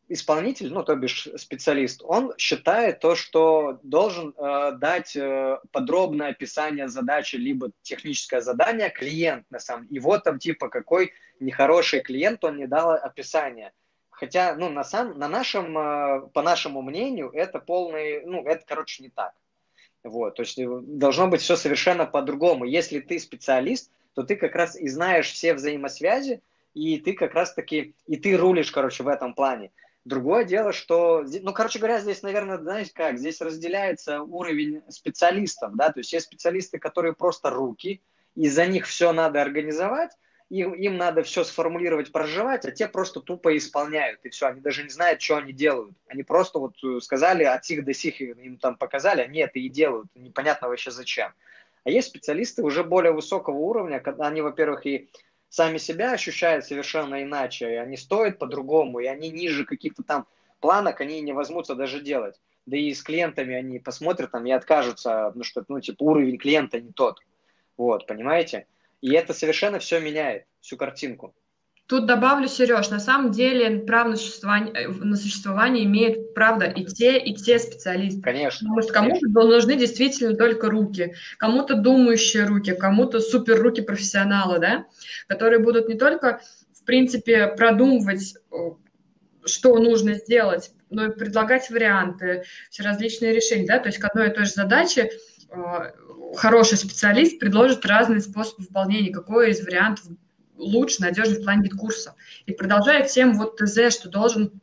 исполнитель, 0.08 0.72
ну, 0.72 0.82
то 0.82 0.94
бишь 0.96 1.28
специалист, 1.36 2.02
он 2.04 2.32
считает 2.36 3.00
то, 3.00 3.14
что 3.14 3.78
должен 3.82 4.34
э, 4.36 4.72
дать 4.72 5.16
э, 5.16 5.58
подробное 5.72 6.28
описание 6.28 6.88
задачи, 6.88 7.36
либо 7.36 7.70
техническое 7.82 8.40
задание 8.40 8.90
клиент, 8.90 9.46
на 9.50 9.58
самом 9.58 9.86
деле. 9.86 9.96
И 9.96 10.00
вот 10.00 10.24
там, 10.24 10.38
типа, 10.38 10.68
какой 10.68 11.12
нехороший 11.40 12.00
клиент, 12.00 12.44
он 12.44 12.58
не 12.58 12.66
дал 12.66 12.92
описание. 12.92 13.72
Хотя, 14.10 14.54
ну, 14.54 14.68
на, 14.68 14.84
сам, 14.84 15.18
на 15.18 15.28
нашем, 15.28 15.76
э, 15.76 16.28
по 16.32 16.42
нашему 16.42 16.82
мнению, 16.82 17.30
это 17.30 17.58
полный, 17.58 18.24
ну, 18.24 18.44
это, 18.44 18.64
короче, 18.66 19.02
не 19.02 19.08
так. 19.08 19.32
Вот, 20.04 20.36
то 20.36 20.42
есть 20.42 20.58
э, 20.58 20.66
должно 20.82 21.28
быть 21.28 21.40
все 21.40 21.56
совершенно 21.56 22.04
по-другому. 22.04 22.64
Если 22.66 23.00
ты 23.00 23.18
специалист, 23.18 23.90
то 24.14 24.22
ты 24.22 24.36
как 24.36 24.54
раз 24.54 24.76
и 24.76 24.88
знаешь 24.88 25.32
все 25.32 25.54
взаимосвязи, 25.54 26.42
и 26.74 26.98
ты 26.98 27.14
как 27.14 27.34
раз-таки, 27.34 27.94
и 28.06 28.16
ты 28.16 28.36
рулишь, 28.36 28.70
короче, 28.70 29.02
в 29.02 29.08
этом 29.08 29.34
плане. 29.34 29.70
Другое 30.04 30.44
дело, 30.44 30.72
что, 30.72 31.24
ну, 31.40 31.54
короче 31.54 31.78
говоря, 31.78 31.98
здесь, 31.98 32.22
наверное, 32.22 32.58
знаете 32.58 32.92
как, 32.92 33.18
здесь 33.18 33.40
разделяется 33.40 34.20
уровень 34.20 34.82
специалистов, 34.90 35.74
да, 35.74 35.90
то 35.92 36.00
есть 36.00 36.12
есть 36.12 36.26
специалисты, 36.26 36.78
которые 36.78 37.14
просто 37.14 37.48
руки, 37.48 38.02
и 38.34 38.48
за 38.48 38.66
них 38.66 38.86
все 38.86 39.12
надо 39.12 39.40
организовать, 39.40 40.10
им, 40.50 40.74
им 40.74 40.98
надо 40.98 41.22
все 41.22 41.42
сформулировать, 41.42 42.12
проживать, 42.12 42.66
а 42.66 42.70
те 42.70 42.86
просто 42.86 43.20
тупо 43.20 43.56
исполняют, 43.56 44.20
и 44.24 44.28
все, 44.28 44.46
они 44.48 44.60
даже 44.60 44.82
не 44.82 44.90
знают, 44.90 45.22
что 45.22 45.38
они 45.38 45.52
делают. 45.52 45.96
Они 46.06 46.22
просто 46.22 46.58
вот 46.58 46.76
э, 46.84 47.00
сказали 47.00 47.44
от 47.44 47.64
сих 47.64 47.84
до 47.84 47.94
сих, 47.94 48.20
им 48.20 48.58
там 48.58 48.76
показали, 48.76 49.22
они 49.22 49.40
это 49.40 49.58
и 49.58 49.70
делают, 49.70 50.08
непонятно 50.14 50.68
вообще 50.68 50.90
зачем. 50.90 51.32
А 51.84 51.90
есть 51.90 52.08
специалисты 52.08 52.62
уже 52.62 52.84
более 52.84 53.12
высокого 53.12 53.56
уровня, 53.56 54.00
когда 54.00 54.26
они, 54.26 54.42
во-первых, 54.42 54.86
и 54.86 55.08
сами 55.54 55.78
себя 55.78 56.12
ощущают 56.12 56.64
совершенно 56.64 57.22
иначе, 57.22 57.72
и 57.72 57.76
они 57.76 57.96
стоят 57.96 58.40
по-другому, 58.40 58.98
и 58.98 59.06
они 59.06 59.30
ниже 59.30 59.64
каких-то 59.64 60.02
там 60.02 60.26
планок, 60.58 61.00
они 61.00 61.20
не 61.20 61.32
возьмутся 61.32 61.76
даже 61.76 62.00
делать. 62.00 62.40
Да 62.66 62.76
и 62.76 62.92
с 62.92 63.02
клиентами 63.02 63.54
они 63.54 63.78
посмотрят 63.78 64.32
там 64.32 64.44
и 64.46 64.50
откажутся, 64.50 65.30
ну 65.36 65.44
что, 65.44 65.64
ну 65.68 65.80
типа 65.80 66.02
уровень 66.02 66.38
клиента 66.38 66.80
не 66.80 66.90
тот. 66.90 67.20
Вот, 67.76 68.06
понимаете? 68.08 68.66
И 69.00 69.12
это 69.12 69.32
совершенно 69.32 69.78
все 69.78 70.00
меняет, 70.00 70.44
всю 70.60 70.76
картинку. 70.76 71.36
Тут 71.86 72.06
добавлю, 72.06 72.48
Сереж, 72.48 72.88
на 72.88 72.98
самом 72.98 73.30
деле 73.30 73.80
право 73.80 74.10
на 74.10 74.16
существование, 74.16 74.72
э, 74.72 74.88
на 74.88 75.16
существование 75.16 75.84
имеют, 75.84 76.32
правда, 76.32 76.64
и 76.64 76.82
те, 76.86 77.18
и 77.18 77.34
те 77.34 77.58
специалисты. 77.58 78.22
Конечно. 78.22 78.66
Потому 78.66 78.82
что 78.82 78.92
кому-то 78.92 79.26
нужны 79.26 79.76
действительно 79.76 80.34
только 80.34 80.70
руки, 80.70 81.14
кому-то 81.36 81.74
думающие 81.74 82.46
руки, 82.46 82.74
кому-то 82.74 83.20
супер 83.20 83.60
руки 83.60 83.82
профессионала, 83.82 84.58
да, 84.58 84.86
которые 85.28 85.58
будут 85.58 85.88
не 85.88 85.98
только, 85.98 86.40
в 86.72 86.84
принципе, 86.84 87.48
продумывать, 87.48 88.34
э, 88.50 88.56
что 89.44 89.76
нужно 89.76 90.14
сделать, 90.14 90.70
но 90.88 91.06
и 91.06 91.10
предлагать 91.10 91.68
варианты, 91.68 92.44
все 92.70 92.82
различные 92.82 93.34
решения, 93.34 93.66
да, 93.66 93.78
то 93.78 93.88
есть 93.88 93.98
к 93.98 94.04
одной 94.06 94.30
и 94.30 94.32
той 94.32 94.46
же 94.46 94.52
задаче 94.52 95.10
э, 95.50 95.56
хороший 96.34 96.78
специалист 96.78 97.38
предложит 97.38 97.84
разные 97.84 98.20
способы 98.20 98.62
выполнения, 98.62 99.12
какой 99.12 99.50
из 99.50 99.62
вариантов 99.62 100.06
лучше, 100.56 101.02
надежнее 101.02 101.40
в 101.40 101.44
плане 101.44 101.70
курса. 101.70 102.14
И 102.46 102.52
продолжая 102.52 103.06
тем 103.06 103.34
вот 103.34 103.56
ТЗ, 103.56 103.92
что 103.92 104.08
должен 104.08 104.60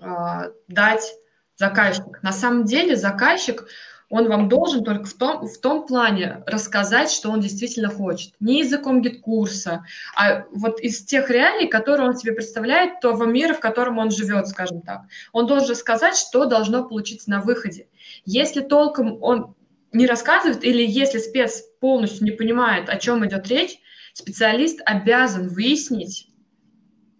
э, 0.00 0.52
дать 0.68 1.14
заказчик. 1.56 2.22
На 2.22 2.32
самом 2.32 2.64
деле 2.64 2.96
заказчик, 2.96 3.66
он 4.08 4.28
вам 4.28 4.48
должен 4.48 4.82
только 4.82 5.04
в 5.04 5.14
том, 5.14 5.46
в 5.46 5.58
том 5.58 5.86
плане 5.86 6.42
рассказать, 6.46 7.12
что 7.12 7.30
он 7.30 7.40
действительно 7.40 7.88
хочет. 7.88 8.34
Не 8.40 8.60
языком 8.60 9.02
GetCourse 9.02 9.69
а, 9.69 9.84
а 10.16 10.46
вот 10.52 10.80
из 10.80 11.04
тех 11.04 11.30
реалий, 11.30 11.68
которые 11.68 12.08
он 12.08 12.16
себе 12.16 12.32
представляет, 12.32 12.98
того 13.00 13.24
мира, 13.24 13.54
в 13.54 13.60
котором 13.60 13.98
он 13.98 14.10
живет, 14.10 14.48
скажем 14.48 14.82
так. 14.82 15.02
Он 15.32 15.46
должен 15.46 15.76
сказать, 15.76 16.16
что 16.16 16.44
должно 16.46 16.88
получиться 16.88 17.30
на 17.30 17.40
выходе. 17.40 17.86
Если 18.24 18.62
толком 18.62 19.22
он 19.22 19.54
не 19.92 20.06
рассказывает, 20.06 20.64
или 20.64 20.84
если 20.84 21.18
спец 21.18 21.62
полностью 21.78 22.24
не 22.24 22.32
понимает, 22.32 22.88
о 22.88 22.96
чем 22.96 23.24
идет 23.24 23.46
речь, 23.46 23.78
Специалист 24.20 24.80
обязан 24.84 25.48
выяснить 25.48 26.28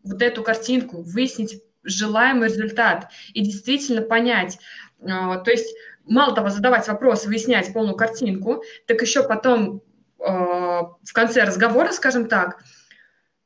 вот 0.04 0.21
эту 0.21 0.42
картинку, 0.42 1.02
выяснить 1.02 1.62
желаемый 1.83 2.49
результат 2.49 3.09
и 3.33 3.40
действительно 3.40 4.02
понять. 4.02 4.59
А, 5.00 5.38
то 5.38 5.50
есть 5.50 5.75
мало 6.04 6.35
того 6.35 6.50
задавать 6.50 6.87
вопросы, 6.88 7.28
выяснять 7.28 7.73
полную 7.73 7.97
картинку, 7.97 8.62
так 8.87 9.00
еще 9.00 9.26
потом 9.26 9.83
а, 10.19 10.83
в 11.02 11.12
конце 11.14 11.45
разговора, 11.45 11.90
скажем 11.92 12.28
так, 12.28 12.62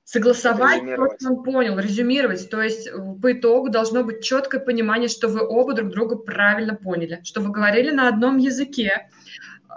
согласовать 0.03 0.83
то, 0.97 1.09
что 1.17 1.31
он 1.31 1.45
понял, 1.45 1.79
резюмировать. 1.79 2.51
То 2.51 2.61
есть 2.61 2.91
по 3.23 3.33
итогу 3.33 3.69
должно 3.71 4.03
быть 4.03 4.25
четкое 4.25 4.61
понимание, 4.61 5.09
что 5.09 5.29
вы 5.29 5.47
оба 5.47 5.75
друг 5.75 5.91
друга 5.91 6.17
правильно 6.17 6.75
поняли, 6.75 7.21
что 7.23 7.41
вы 7.41 7.53
говорили 7.53 7.93
на 7.93 8.09
одном 8.09 8.39
языке, 8.39 9.11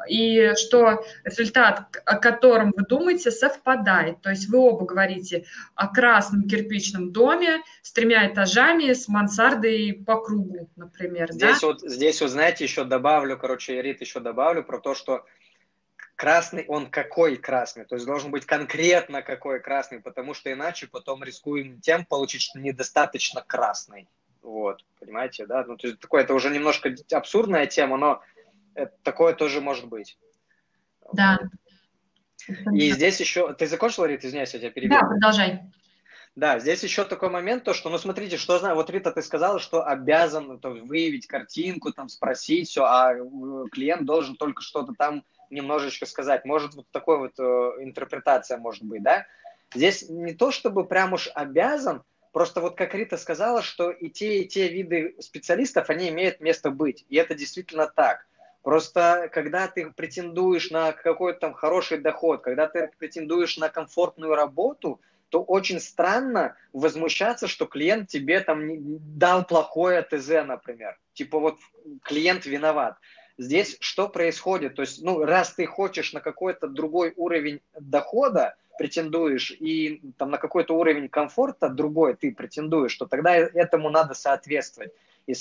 и 0.08 0.54
что 0.56 1.04
результат, 1.24 1.98
о 2.06 2.18
котором 2.18 2.74
вы 2.76 2.84
думаете, 2.84 3.32
совпадает. 3.32 4.22
То 4.22 4.30
есть 4.30 4.50
вы 4.50 4.60
оба 4.60 4.86
говорите 4.86 5.46
о 5.76 5.88
красном 5.88 6.48
кирпичном 6.48 7.12
доме 7.12 7.62
с 7.82 7.92
тремя 7.92 8.28
этажами, 8.32 8.94
с 8.94 9.08
мансардой 9.08 10.04
по 10.06 10.22
кругу, 10.22 10.70
например. 10.76 11.32
Здесь, 11.32 11.62
да? 11.62 11.68
вот, 11.68 11.82
здесь 11.82 12.22
вот, 12.22 12.30
знаете, 12.30 12.64
еще 12.64 12.84
добавлю, 12.84 13.38
короче, 13.38 13.82
Рит, 13.82 14.02
еще 14.02 14.20
добавлю 14.20 14.64
про 14.64 14.80
то, 14.80 14.94
что 14.94 15.26
красный, 16.16 16.66
он 16.68 16.90
какой 16.90 17.38
красный, 17.38 17.86
то 17.86 17.96
есть 17.96 18.06
должен 18.06 18.32
быть 18.32 18.46
конкретно 18.46 19.22
какой 19.22 19.60
красный, 19.62 20.00
потому 20.00 20.34
что 20.34 20.52
иначе 20.52 20.88
потом 20.88 21.24
рискуем 21.24 21.80
тем 21.80 22.06
получить, 22.06 22.42
что 22.42 22.60
недостаточно 22.60 23.44
красный. 23.46 24.08
Вот, 24.42 24.84
понимаете, 25.00 25.46
да? 25.46 25.64
Ну, 25.66 25.78
то 25.78 25.88
есть 25.88 26.00
такое, 26.00 26.24
это 26.24 26.34
уже 26.34 26.50
немножко 26.50 26.94
абсурдная 27.12 27.68
тема, 27.68 27.98
но 27.98 28.24
это, 28.78 28.94
такое 29.04 29.34
тоже 29.34 29.62
может 29.62 29.88
быть. 29.88 30.18
Да. 31.14 31.40
И 32.74 32.92
здесь 32.92 33.20
еще... 33.20 33.54
Ты 33.54 33.68
закончила, 33.68 34.06
Рит? 34.06 34.24
Извиняюсь, 34.24 34.54
я 34.54 34.60
тебя 34.60 34.72
перебил. 34.72 35.00
Да, 35.00 35.06
продолжай. 35.06 35.62
Да, 36.36 36.60
здесь 36.60 36.84
еще 36.84 37.04
такой 37.04 37.30
момент, 37.30 37.64
то, 37.64 37.74
что, 37.74 37.90
ну, 37.90 37.98
смотрите, 37.98 38.38
что 38.38 38.60
знаю, 38.60 38.76
вот, 38.76 38.92
Рита, 38.92 39.12
ты 39.12 39.24
сказала, 39.24 39.60
что 39.60 39.84
обязан 39.84 40.60
то, 40.60 40.70
выявить 40.70 41.26
картинку, 41.26 41.92
там, 41.92 42.10
спросить 42.10 42.70
все, 42.70 42.84
а 42.86 43.14
э, 43.14 43.20
клиент 43.72 44.06
должен 44.06 44.36
только 44.36 44.62
что-то 44.62 44.94
там 44.96 45.24
немножечко 45.50 46.06
сказать. 46.06 46.46
Может, 46.46 46.76
вот 46.76 46.86
такой 46.92 47.18
вот 47.18 47.40
э, 47.40 47.44
интерпретация 47.80 48.60
может 48.60 48.84
быть, 48.84 49.02
да? 49.02 49.26
Здесь 49.74 50.10
не 50.10 50.34
то, 50.34 50.52
чтобы 50.52 50.86
прям 50.86 51.14
уж 51.14 51.28
обязан, 51.34 52.04
просто 52.34 52.62
вот 52.62 52.78
как 52.78 52.94
Рита 52.94 53.18
сказала, 53.18 53.64
что 53.64 53.90
и 53.90 54.12
те, 54.12 54.44
и 54.44 54.48
те 54.48 54.68
виды 54.68 55.16
специалистов, 55.20 55.90
они 55.90 56.10
имеют 56.10 56.40
место 56.40 56.70
быть, 56.70 57.04
и 57.10 57.16
это 57.16 57.34
действительно 57.34 57.88
так. 57.88 58.28
Просто 58.68 59.30
когда 59.32 59.70
ты 59.70 59.92
претендуешь 59.92 60.72
на 60.72 60.92
какой-то 60.92 61.40
там 61.40 61.54
хороший 61.54 62.00
доход, 62.00 62.42
когда 62.42 62.68
ты 62.68 62.92
претендуешь 63.00 63.56
на 63.58 63.70
комфортную 63.70 64.36
работу, 64.36 65.00
то 65.30 65.42
очень 65.42 65.80
странно 65.80 66.58
возмущаться, 66.74 67.48
что 67.48 67.66
клиент 67.66 68.10
тебе 68.10 68.42
там 68.42 68.68
дал 69.18 69.46
плохое 69.46 70.02
ТЗ, 70.02 70.46
например. 70.46 71.00
Типа 71.14 71.40
вот 71.40 71.56
клиент 72.04 72.46
виноват. 72.46 72.98
Здесь 73.38 73.78
что 73.80 74.10
происходит? 74.10 74.76
То 74.76 74.82
есть, 74.82 75.02
ну, 75.02 75.24
раз 75.24 75.54
ты 75.54 75.66
хочешь 75.66 76.12
на 76.12 76.20
какой-то 76.20 76.68
другой 76.68 77.14
уровень 77.16 77.62
дохода, 77.80 78.58
претендуешь, 78.78 79.50
и 79.52 80.02
там 80.18 80.30
на 80.30 80.38
какой-то 80.38 80.76
уровень 80.76 81.08
комфорта 81.08 81.70
другой 81.70 82.16
ты 82.16 82.34
претендуешь, 82.34 82.96
то 82.96 83.06
тогда 83.06 83.34
этому 83.34 83.90
надо 83.90 84.14
соответствовать. 84.14 84.92
И, 85.26 85.34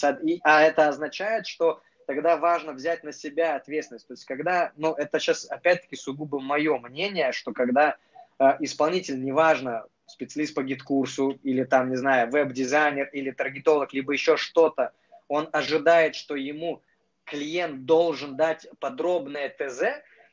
а 0.44 0.62
это 0.62 0.86
означает, 0.86 1.48
что 1.48 1.80
тогда 2.06 2.36
важно 2.36 2.72
взять 2.72 3.04
на 3.04 3.12
себя 3.12 3.56
ответственность. 3.56 4.06
То 4.06 4.14
есть, 4.14 4.24
когда, 4.24 4.72
ну, 4.76 4.94
это 4.94 5.18
сейчас 5.18 5.44
опять-таки 5.50 5.96
сугубо 5.96 6.40
мое 6.40 6.78
мнение, 6.78 7.32
что 7.32 7.52
когда 7.52 7.96
э, 8.38 8.44
исполнитель, 8.60 9.22
неважно, 9.22 9.84
специалист 10.06 10.54
по 10.54 10.62
GetCourse 10.62 11.31
у 11.31 11.38
или 11.42 11.64
там, 11.64 11.90
не 11.90 11.96
знаю, 11.96 12.30
веб-дизайнер 12.30 13.08
или 13.12 13.32
таргетолог, 13.32 13.92
либо 13.92 14.12
еще 14.12 14.36
что-то, 14.36 14.92
он 15.28 15.48
ожидает, 15.52 16.14
что 16.14 16.36
ему 16.36 16.82
клиент 17.24 17.84
должен 17.84 18.36
дать 18.36 18.68
подробное 18.78 19.48
ТЗ, 19.48 19.82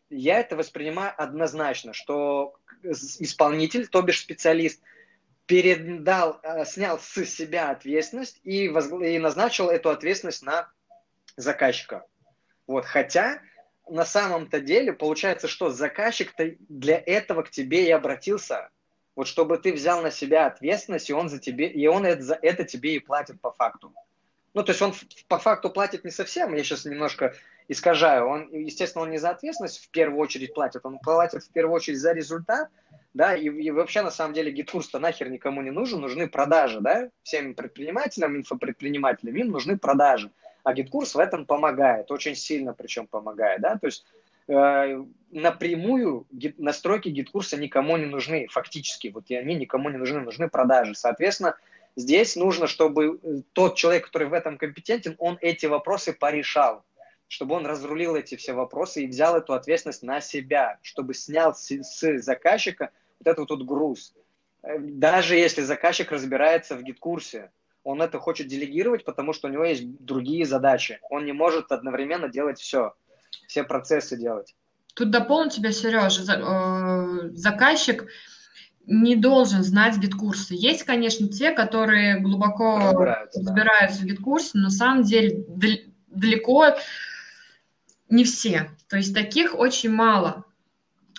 я 0.10 0.40
это 0.40 0.56
воспринимаю 0.56 1.12
однозначно, 1.18 1.94
что 1.94 2.56
исполнитель, 2.84 3.88
то 3.88 4.04
бишь 4.04 4.20
специалист, 4.20 4.80
передал, 5.48 6.40
э, 6.44 6.66
снял 6.66 7.00
с 7.00 7.26
себя 7.26 7.72
ответственность 7.72 8.40
и, 8.44 8.70
возгл... 8.70 9.02
и 9.02 9.18
назначил 9.18 9.70
эту 9.70 9.90
ответственность 9.90 10.44
на 10.44 10.72
заказчика. 11.38 12.06
Вот, 12.68 12.86
хотя 12.86 13.42
на 13.90 14.06
самом-то 14.06 14.60
деле 14.60 14.94
получается, 14.94 15.48
что 15.48 15.70
заказчик-то 15.70 16.56
для 16.70 17.02
этого 17.06 17.44
к 17.44 17.50
тебе 17.50 17.88
и 17.88 17.92
обратился. 17.92 18.70
Вот 19.16 19.28
чтобы 19.28 19.58
ты 19.58 19.74
взял 19.74 20.02
на 20.02 20.10
себя 20.10 20.48
ответственность, 20.48 21.10
и 21.10 21.14
он 21.14 21.30
за 21.30 21.40
тебе, 21.40 21.68
и 21.68 21.86
он 21.88 22.06
это, 22.06 22.22
за 22.22 22.40
это 22.42 22.64
тебе 22.64 22.96
и 22.96 23.00
платит 23.00 23.40
по 23.42 23.52
факту. 23.52 23.94
Ну, 24.54 24.64
то 24.64 24.72
есть 24.72 24.82
он 24.82 24.94
по 25.28 25.38
факту 25.38 25.70
платит 25.70 26.04
не 26.04 26.12
совсем, 26.12 26.54
я 26.54 26.64
сейчас 26.64 26.86
немножко 26.86 27.36
искажаю. 27.68 28.28
Он, 28.28 28.50
естественно, 28.52 29.04
он 29.04 29.12
не 29.12 29.18
за 29.18 29.32
ответственность 29.32 29.84
в 29.84 29.90
первую 29.90 30.20
очередь 30.20 30.54
платит, 30.54 30.86
он 30.86 31.00
платит 31.00 31.44
в 31.44 31.52
первую 31.52 31.76
очередь 31.76 32.00
за 32.00 32.14
результат, 32.14 32.70
да, 33.14 33.36
и, 33.36 33.46
и 33.46 33.72
вообще 33.72 34.02
на 34.02 34.12
самом 34.12 34.34
деле 34.34 34.52
GetCourse-то 34.52 35.00
нахер 35.00 35.30
никому 35.30 35.62
не 35.62 35.72
нужен, 35.72 36.02
нужны 36.02 36.28
продажи, 36.28 36.82
да, 36.82 37.10
всем 37.24 37.54
предпринимателям, 37.54 38.36
инфопредпринимателям, 38.36 39.36
им 39.36 39.50
нужны 39.50 39.78
продажи. 39.78 40.32
А 40.64 40.74
GetCourse 40.74 41.16
в 41.16 41.20
этом 41.20 41.46
помогает, 41.46 42.10
очень 42.10 42.36
сильно 42.36 42.74
причем 42.74 43.06
помогает, 43.08 43.62
да, 43.62 43.78
то 43.78 43.88
есть 43.88 44.06
э, 44.48 45.04
напрямую 45.32 46.26
настройки 46.58 47.10
GetCourse 47.10 47.53
а 47.53 47.58
никому 47.58 47.98
не 47.98 48.06
нужны, 48.06 48.48
фактически, 48.50 49.10
вот 49.10 49.26
и 49.28 49.36
они 49.36 49.56
никому 49.56 49.90
не 49.90 49.98
нужны, 49.98 50.22
нужны 50.22 50.50
продажи. 50.50 50.96
Соответственно, 50.96 51.58
здесь 51.98 52.38
нужно, 52.38 52.68
чтобы 52.68 53.20
э, 53.22 53.42
тот 53.52 53.76
человек, 53.76 54.06
который 54.06 54.30
в 54.30 54.34
этом 54.34 54.58
компетентен, 54.58 55.16
он 55.20 55.38
эти 55.42 55.66
вопросы 55.66 56.14
порешал, 56.14 56.86
чтобы 57.28 57.56
он 57.56 57.66
разрулил 57.66 58.16
эти 58.16 58.36
все 58.36 58.54
вопросы 58.54 59.04
и 59.04 59.08
взял 59.08 59.36
эту 59.36 59.54
ответственность 59.54 60.04
на 60.04 60.22
себя, 60.22 60.78
чтобы 60.82 61.14
снял 61.14 61.54
с, 61.54 61.70
с 61.72 62.20
заказчика 62.20 62.92
вот 63.20 63.32
этот 63.32 63.50
вот 63.50 63.64
груз. 63.64 64.14
Э, 64.62 64.78
даже 64.80 65.36
если 65.36 65.62
заказчик 65.62 66.10
разбирается 66.10 66.78
в 66.78 66.84
гид-курсе, 66.84 67.52
он 67.84 68.02
это 68.02 68.20
хочет 68.20 68.48
делегировать, 68.48 69.06
потому 69.06 69.34
что 69.34 69.48
у 69.48 69.52
него 69.52 69.66
есть 69.66 69.84
другие 70.00 70.46
задачи. 70.46 71.00
Он 71.10 71.26
не 71.26 71.34
может 71.34 71.72
одновременно 71.72 72.30
делать 72.30 72.60
все, 72.60 72.94
все 73.48 73.64
процессы 73.64 74.18
делать. 74.18 74.56
Тут 74.94 75.12
дополню 75.12 75.50
тебя, 75.50 75.72
Сережа. 75.72 76.22
Э, 76.34 77.30
заказчик 77.34 78.08
не 78.86 79.16
должен 79.16 79.64
знать 79.64 79.98
GetCourse 79.98 80.44
ы. 80.44 80.54
Есть, 80.56 80.84
конечно, 80.84 81.28
те, 81.28 81.52
которые 81.52 82.20
глубоко 82.20 82.78
разбираются, 82.78 83.40
разбираются 83.40 84.00
да. 84.00 84.04
в 84.04 84.08
GetCourse 84.10 84.44
е, 84.44 84.52
но 84.54 84.64
на 84.64 84.70
самом 84.70 85.04
деле 85.04 85.46
далеко 86.08 86.76
не 88.10 88.24
все. 88.24 88.70
То 88.90 88.98
есть 88.98 89.14
таких 89.14 89.58
очень 89.58 89.90
мало. 89.90 90.46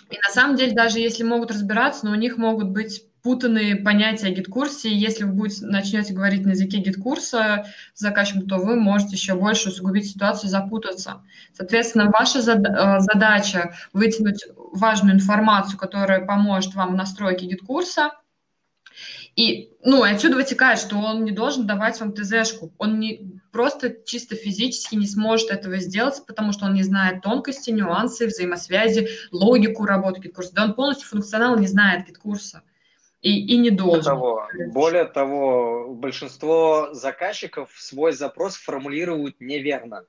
И 0.09 0.17
на 0.17 0.29
самом 0.29 0.55
деле, 0.55 0.73
даже 0.73 0.99
если 0.99 1.23
могут 1.23 1.51
разбираться, 1.51 2.05
но 2.05 2.11
у 2.11 2.15
них 2.15 2.37
могут 2.37 2.69
быть 2.69 3.03
путанные 3.25 3.75
понятия 3.75 4.29
GetCourse 4.29 4.83
е. 4.83 4.95
Если 4.95 5.23
вы 5.23 5.31
будете, 5.31 5.65
начнете 5.65 6.13
говорить 6.13 6.45
на 6.45 6.51
языке 6.51 6.77
GetCourse 6.77 7.56
а 7.56 7.65
с 7.95 7.99
заказчиком, 7.99 8.47
то 8.47 8.57
вы 8.57 8.75
можете 8.75 9.15
еще 9.15 9.33
больше 9.33 9.69
усугубить 9.69 10.11
ситуацию, 10.11 10.51
запутаться. 10.51 11.23
Соответственно, 11.51 12.11
ваша 12.11 12.37
э, 12.37 12.99
задача 12.99 13.73
вытянуть 13.93 14.45
важную 14.55 15.15
информацию, 15.15 15.79
которая 15.79 16.23
поможет 16.23 16.75
вам 16.75 16.93
в 16.93 16.95
настройке 16.95 17.47
GetCourse 17.47 17.99
а. 17.99 18.11
И, 19.35 19.71
ну, 19.83 20.03
отсюда 20.03 20.35
вытекает, 20.35 20.77
что 20.77 20.95
он 20.97 21.23
не 21.23 21.31
должен 21.31 21.65
давать 21.65 21.99
вам 21.99 22.13
ТЗшку. 22.13 22.73
Он 22.77 22.99
не, 22.99 23.41
просто 23.51 23.91
чисто 24.05 24.35
физически 24.35 24.93
не 24.93 25.07
сможет 25.07 25.49
этого 25.49 25.77
сделать, 25.77 26.21
потому 26.27 26.51
что 26.51 26.65
он 26.65 26.75
не 26.75 26.83
знает 26.83 27.23
тонкости, 27.23 27.71
нюансы, 27.71 28.27
взаимосвязи, 28.27 29.09
логику 29.31 29.85
работы 29.85 30.21
GetCourse 30.21 30.47
а. 30.47 30.53
Да 30.53 30.65
он 30.65 30.75
полностью 30.75 31.07
функционал 31.07 31.57
не 31.57 31.65
знает 31.65 32.05
GetCourse 32.05 32.55
а 32.55 32.61
и, 33.25 33.55
и 33.55 33.57
не 33.57 33.71
должен. 33.71 34.03
Того, 34.03 34.47
более 34.67 35.05
того, 35.05 35.87
большинство 35.95 36.89
заказчиков 36.93 37.71
свой 37.75 38.11
запрос 38.11 38.55
формулируют 38.55 39.41
неверно. 39.41 40.05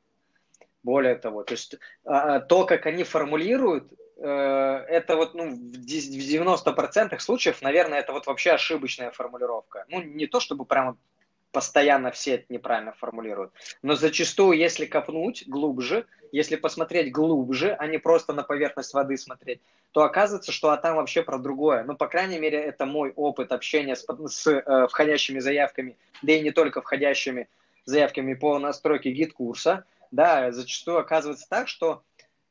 Более 0.83 1.15
того, 1.15 1.43
то 1.43 1.55
есть 1.55 1.79
а, 2.05 2.37
а, 2.37 2.41
то, 2.41 2.67
как 2.67 2.85
они 2.85 3.05
формулируют, 3.05 3.91
э, 4.19 4.27
это 4.27 5.17
вот 5.17 5.35
ну, 5.35 5.49
в 5.49 5.87
90% 5.87 7.19
случаев, 7.19 7.63
наверное, 7.63 8.01
это 8.01 8.13
вот 8.13 8.27
вообще 8.27 8.51
ошибочная 8.51 9.11
формулировка. 9.11 9.87
Ну, 9.89 10.03
не 10.03 10.27
то 10.27 10.39
чтобы 10.39 10.67
прямо 10.67 10.99
постоянно 11.53 12.11
все 12.11 12.35
это 12.35 12.45
неправильно 12.51 12.93
формулируют. 12.93 13.51
Но 13.81 13.95
зачастую, 13.95 14.59
если 14.59 14.85
копнуть 14.85 15.49
глубже, 15.49 16.05
если 16.31 16.57
посмотреть 16.57 17.11
глубже, 17.13 17.75
а 17.79 17.87
не 17.87 17.97
просто 17.97 18.35
на 18.35 18.43
поверхность 18.43 18.93
воды 18.93 19.17
смотреть, 19.17 19.63
то 19.97 20.05
оказывается, 20.05 20.53
что 20.53 20.73
а 20.73 20.77
там 20.77 20.97
вообще 20.97 21.23
про 21.23 21.39
другое. 21.39 21.83
Ну, 21.83 21.97
по 21.97 22.07
крайней 22.07 22.39
мере, 22.39 22.63
это 22.63 22.85
мой 22.85 23.15
опыт 23.17 23.51
общения 23.51 23.97
с, 23.97 24.05
с 24.27 24.47
э, 24.47 24.89
входящими 24.89 25.39
заявками, 25.39 25.97
да 26.21 26.35
и 26.35 26.43
не 26.43 26.51
только 26.51 26.83
входящими 26.83 27.49
заявками 27.87 28.35
по 28.35 28.59
настройке 28.59 29.11
GetCourse 29.11 29.73
а. 29.73 29.87
Да, 30.11 30.53
зачастую 30.53 30.99
оказывается 30.99 31.49
так, 31.49 31.67
что 31.67 32.03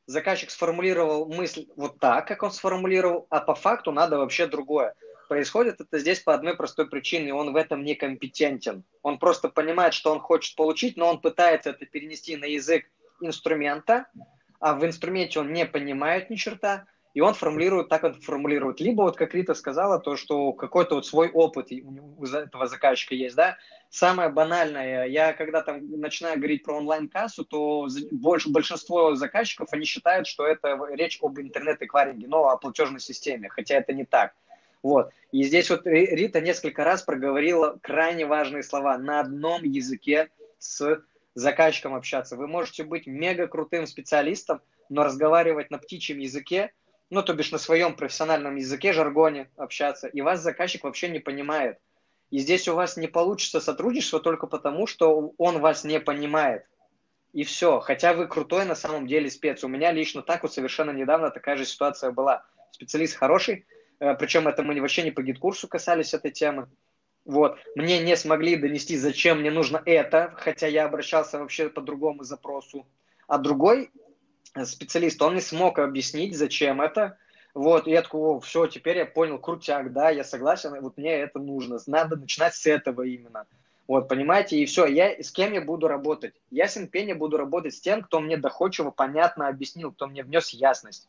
заказчик 0.06 0.50
сформулировал 0.50 1.26
мысль 1.26 1.68
вот 1.76 2.00
так, 2.00 2.26
как 2.26 2.42
он 2.42 2.50
сформулировал, 2.50 3.28
а 3.30 3.38
по 3.38 3.54
факту 3.54 3.92
надо 3.92 4.18
вообще 4.18 4.48
другое 4.48 4.96
происходит 5.28 5.80
это 5.80 6.00
здесь 6.00 6.18
по 6.18 6.34
одной 6.34 6.56
простой 6.56 6.88
причине. 6.88 7.32
Он 7.32 7.52
в 7.52 7.56
этом 7.56 7.84
некомпетентен. 7.84 8.82
Он 9.02 9.20
просто 9.20 9.48
понимает, 9.48 9.94
что 9.94 10.10
он 10.10 10.18
хочет 10.18 10.56
получить, 10.56 10.96
но 10.96 11.08
он 11.08 11.20
пытается 11.20 11.70
это 11.70 11.86
перенести 11.86 12.34
на 12.34 12.46
язык 12.46 12.86
инструмента, 13.20 14.06
а 14.58 14.74
в 14.74 14.84
инструменте 14.84 15.38
он 15.38 15.52
не 15.52 15.64
понимает 15.64 16.28
ни 16.28 16.34
черта, 16.34 16.86
и 17.16 17.20
он 17.22 17.32
формулирует 17.32 17.88
так, 17.88 18.04
он 18.04 18.12
формулирует. 18.20 18.78
Либо, 18.78 19.00
вот 19.00 19.16
как 19.16 19.32
Рита 19.32 19.54
сказала, 19.54 19.98
то, 19.98 20.16
что 20.16 20.52
какой-то 20.52 20.96
вот 20.96 21.06
свой 21.06 21.30
опыт 21.30 21.68
у 21.72 22.24
этого 22.26 22.66
заказчика 22.66 23.14
есть, 23.14 23.34
да. 23.34 23.56
Самое 23.88 24.28
банальное, 24.28 25.06
я 25.06 25.32
когда 25.32 25.62
там 25.62 25.98
начинаю 25.98 26.36
говорить 26.36 26.62
про 26.62 26.76
онлайн-кассу, 26.76 27.46
то 27.46 27.88
больше, 28.10 28.50
большинство 28.50 29.14
заказчиков, 29.14 29.68
они 29.72 29.86
считают, 29.86 30.26
что 30.26 30.46
это 30.46 30.78
речь 30.92 31.18
об 31.22 31.40
интернет-эквайринге, 31.40 32.26
но 32.28 32.50
о 32.50 32.58
платежной 32.58 33.00
системе, 33.00 33.48
хотя 33.48 33.76
это 33.76 33.94
не 33.94 34.04
так. 34.04 34.34
Вот. 34.82 35.10
И 35.32 35.42
здесь 35.42 35.70
вот 35.70 35.86
Рита 35.86 36.42
несколько 36.42 36.84
раз 36.84 37.00
проговорила 37.00 37.78
крайне 37.80 38.26
важные 38.26 38.62
слова. 38.62 38.98
На 38.98 39.20
одном 39.20 39.62
языке 39.62 40.28
с 40.58 41.02
заказчиком 41.34 41.94
общаться. 41.94 42.36
Вы 42.36 42.46
можете 42.46 42.84
быть 42.84 43.06
мега 43.06 43.46
крутым 43.46 43.86
специалистом, 43.86 44.60
но 44.90 45.02
разговаривать 45.02 45.70
на 45.70 45.78
птичьем 45.78 46.18
языке, 46.18 46.72
ну, 47.10 47.22
то 47.22 47.34
бишь 47.34 47.52
на 47.52 47.58
своем 47.58 47.94
профессиональном 47.94 48.56
языке, 48.56 48.92
жаргоне 48.92 49.50
общаться, 49.56 50.08
и 50.08 50.20
вас 50.20 50.40
заказчик 50.40 50.84
вообще 50.84 51.08
не 51.08 51.20
понимает. 51.20 51.78
И 52.30 52.38
здесь 52.38 52.66
у 52.68 52.74
вас 52.74 52.96
не 52.96 53.06
получится 53.06 53.60
сотрудничество 53.60 54.18
только 54.18 54.46
потому, 54.46 54.86
что 54.86 55.32
он 55.38 55.60
вас 55.60 55.84
не 55.84 56.00
понимает. 56.00 56.66
И 57.32 57.44
все. 57.44 57.80
Хотя 57.80 58.14
вы 58.14 58.26
крутой 58.26 58.64
на 58.64 58.74
самом 58.74 59.06
деле 59.06 59.30
спец. 59.30 59.62
У 59.62 59.68
меня 59.68 59.92
лично 59.92 60.22
так 60.22 60.42
вот 60.42 60.52
совершенно 60.52 60.90
недавно 60.90 61.30
такая 61.30 61.56
же 61.56 61.64
ситуация 61.64 62.10
была. 62.10 62.44
Специалист 62.72 63.16
хороший, 63.16 63.64
Э, 63.98 64.14
причем 64.14 64.48
это 64.48 64.62
мы 64.62 64.80
вообще 64.80 65.02
не 65.02 65.10
по 65.10 65.22
GetCourse 65.22 65.63
у 65.63 65.68
касались 65.68 66.14
этой 66.14 66.30
темы. 66.30 66.68
Вот. 67.24 67.58
Мне 67.74 67.98
не 67.98 68.16
смогли 68.16 68.56
донести, 68.56 68.96
зачем 68.96 69.40
мне 69.40 69.50
нужно 69.50 69.82
это, 69.84 70.32
хотя 70.36 70.66
я 70.66 70.84
обращался 70.84 71.38
вообще 71.38 71.68
по 71.68 71.80
другому 71.80 72.22
запросу. 72.22 72.86
А 73.26 73.38
другой 73.38 73.90
специалист, 74.64 75.20
он 75.20 75.34
не 75.34 75.40
смог 75.40 75.78
объяснить, 75.78 76.36
зачем 76.36 76.80
это. 76.80 77.18
Вот, 77.54 77.86
и 77.86 77.90
я 77.90 78.02
такой, 78.02 78.40
все, 78.40 78.66
теперь 78.66 78.98
я 78.98 79.06
понял, 79.06 79.38
крутяк, 79.38 79.92
да, 79.92 80.10
я 80.10 80.24
согласен, 80.24 80.78
вот 80.80 80.98
мне 80.98 81.12
это 81.12 81.38
нужно, 81.38 81.78
надо 81.86 82.16
начинать 82.16 82.54
с 82.54 82.66
этого 82.66 83.02
именно. 83.02 83.46
Вот, 83.88 84.08
понимаете, 84.08 84.58
и 84.58 84.66
все, 84.66 84.86
я 84.86 85.22
с 85.22 85.30
кем 85.30 85.52
я 85.52 85.60
буду 85.60 85.86
работать? 85.88 86.34
Я 86.50 86.68
с 86.68 86.76
Пеня 86.86 87.14
буду 87.14 87.36
работать 87.36 87.74
с 87.74 87.80
тем, 87.80 88.02
кто 88.02 88.20
мне 88.20 88.36
доходчиво, 88.36 88.90
понятно 88.90 89.48
объяснил, 89.48 89.92
кто 89.92 90.06
мне 90.06 90.22
внес 90.22 90.50
ясность. 90.50 91.08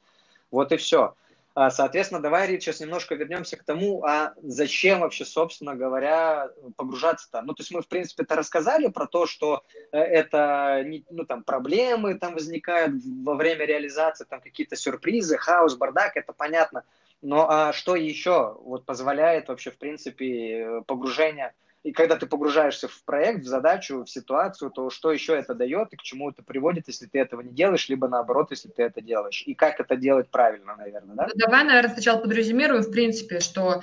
Вот 0.51 0.71
и 0.71 0.77
все. 0.77 1.15
А, 1.59 1.71
соответственно, 1.71 2.21
давай, 2.21 2.45
Рит, 2.45 2.61
сейчас 2.61 2.81
немножко 2.81 3.15
вернемся 3.15 3.57
к 3.57 3.63
тому, 3.63 4.03
а 4.05 4.35
зачем 4.43 4.99
вообще, 4.99 5.25
собственно 5.25 5.73
говоря, 5.73 6.51
погружаться 6.75 7.31
там. 7.31 7.47
Ну, 7.47 7.55
то 7.55 7.61
есть 7.61 7.71
мы, 7.71 7.81
в 7.81 7.87
принципе, 7.87 8.21
это 8.21 8.35
рассказали 8.35 8.89
про 8.89 9.07
то, 9.07 9.25
что 9.25 9.63
э, 9.91 9.97
это, 9.97 10.85
ну, 11.09 11.25
там, 11.25 11.41
проблемы 11.41 12.13
там 12.13 12.35
возникают 12.35 13.01
во 13.23 13.33
время 13.33 13.65
реализации, 13.65 14.25
там, 14.25 14.39
какие-то 14.39 14.75
сюрпризы, 14.75 15.39
хаос, 15.39 15.75
бардак, 15.75 16.15
это 16.15 16.31
понятно. 16.31 16.83
Но 17.23 17.49
а 17.49 17.73
что 17.73 17.95
еще 17.95 18.55
вот 18.61 18.85
позволяет 18.85 19.47
вообще, 19.47 19.71
в 19.71 19.79
принципе, 19.79 20.83
погружение 20.85 21.55
и 21.87 21.93
когда 21.93 22.17
ты 22.17 22.25
погружаешься 22.25 22.89
в 22.89 23.03
проект, 23.05 23.45
в 23.45 23.47
задачу, 23.47 24.03
в 24.03 24.09
ситуацию, 24.09 24.71
то 24.71 24.89
что 24.89 25.13
еще 25.13 25.37
это 25.37 25.53
дает 25.53 25.93
и 25.93 25.95
к 25.95 26.01
чему 26.01 26.29
это 26.29 26.43
приводит, 26.43 26.89
если 26.89 27.05
ты 27.05 27.17
этого 27.17 27.39
не 27.39 27.53
делаешь, 27.53 27.87
либо 27.87 28.09
наоборот, 28.09 28.51
если 28.51 28.67
ты 28.67 28.83
это 28.83 28.99
делаешь. 28.99 29.41
И 29.45 29.53
как 29.53 29.79
это 29.79 29.95
делать 29.95 30.29
правильно, 30.29 30.75
наверное, 30.75 31.15
да? 31.15 31.27
Ну, 31.27 31.33
давай, 31.37 31.63
наверное, 31.63 31.93
сначала 31.93 32.19
подрезюмируем, 32.19 32.81
в 32.81 32.91
принципе, 32.91 33.39
что 33.39 33.81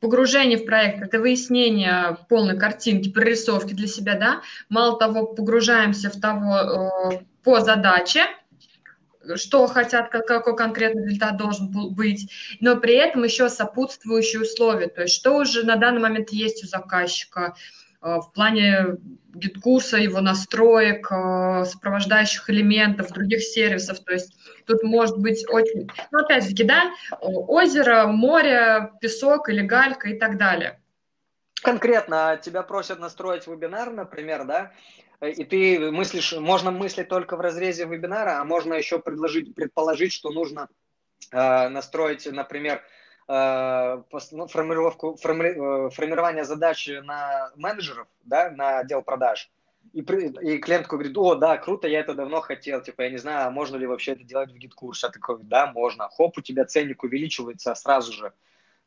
погружение 0.00 0.56
в 0.56 0.64
проект– 0.64 1.02
это 1.02 1.20
выяснение 1.20 2.16
полной 2.30 2.58
картинки, 2.58 3.12
прорисовки 3.12 3.74
для 3.74 3.88
себя, 3.88 4.18
да. 4.18 4.40
Мало 4.70 4.98
того, 4.98 5.26
погружаемся 5.26 6.08
в 6.08 6.18
того 6.18 6.56
э, 7.12 7.24
по 7.42 7.60
задаче, 7.60 8.22
что 9.36 9.66
хотят, 9.66 10.10
какой 10.10 10.56
конкретный 10.56 11.04
результат 11.04 11.36
должен 11.36 11.70
быть, 11.70 12.30
но 12.60 12.76
при 12.76 12.94
этом 12.94 13.24
еще 13.24 13.48
сопутствующие 13.48 14.42
условия, 14.42 14.88
то 14.88 15.02
есть 15.02 15.14
что 15.14 15.36
уже 15.38 15.64
на 15.64 15.76
данный 15.76 16.00
момент 16.00 16.30
есть 16.30 16.64
у 16.64 16.66
заказчика 16.66 17.54
э, 18.02 18.06
в 18.06 18.32
плане 18.32 18.96
GetCourse 19.34 19.85
а, 19.85 19.96
его 19.96 20.20
настроек, 20.20 21.10
э, 21.10 21.64
сопровождающих 21.64 22.48
элементов, 22.50 23.12
других 23.12 23.42
сервисов, 23.42 24.00
то 24.00 24.12
есть 24.12 24.36
тут 24.66 24.82
может 24.82 25.18
быть 25.18 25.44
очень, 25.48 25.90
ну 26.10 26.20
опять-таки, 26.20 26.64
да, 26.64 26.92
озеро, 27.20 28.06
море, 28.06 28.92
песок 29.00 29.48
или 29.48 29.62
галька 29.62 30.08
и 30.08 30.18
так 30.18 30.38
далее. 30.38 30.80
Конкретно 31.62 32.38
тебя 32.42 32.62
просят 32.62 32.98
настроить 32.98 33.46
вебинар, 33.46 33.90
например, 33.90 34.44
да, 34.44 34.72
и 35.20 35.44
ты 35.44 35.90
мыслишь, 35.90 36.32
можно 36.32 36.70
мыслить 36.70 37.08
только 37.08 37.36
в 37.36 37.40
разрезе 37.40 37.86
вебинара, 37.86 38.40
а 38.40 38.44
можно 38.44 38.74
еще 38.74 38.98
предложить, 38.98 39.54
предположить, 39.54 40.12
что 40.12 40.30
нужно 40.30 40.68
э, 41.30 41.68
настроить, 41.68 42.26
например, 42.26 42.82
э, 43.28 44.02
ну, 44.32 44.46
формировку, 44.48 45.16
форми, 45.16 45.86
э, 45.86 45.90
формирование 45.90 46.44
задачи 46.44 47.00
на 47.04 47.50
менеджеров, 47.56 48.08
да, 48.22 48.50
на 48.50 48.80
отдел 48.80 49.02
продаж. 49.02 49.50
И, 49.92 50.00
и 50.00 50.58
клиент 50.58 50.86
говорит, 50.86 51.16
о, 51.16 51.34
да, 51.34 51.56
круто, 51.58 51.86
я 51.86 52.00
это 52.00 52.14
давно 52.14 52.40
хотел, 52.40 52.80
типа, 52.82 53.02
я 53.02 53.10
не 53.10 53.18
знаю, 53.18 53.46
а 53.46 53.50
можно 53.50 53.76
ли 53.76 53.86
вообще 53.86 54.12
это 54.12 54.24
делать 54.24 54.50
в 54.50 54.56
гид-курсе. 54.56 55.06
А 55.06 55.10
такой, 55.10 55.38
да, 55.42 55.70
можно. 55.72 56.08
Хоп, 56.08 56.38
у 56.38 56.40
тебя 56.40 56.64
ценник 56.64 57.04
увеличивается 57.04 57.74
сразу 57.74 58.12
же 58.12 58.32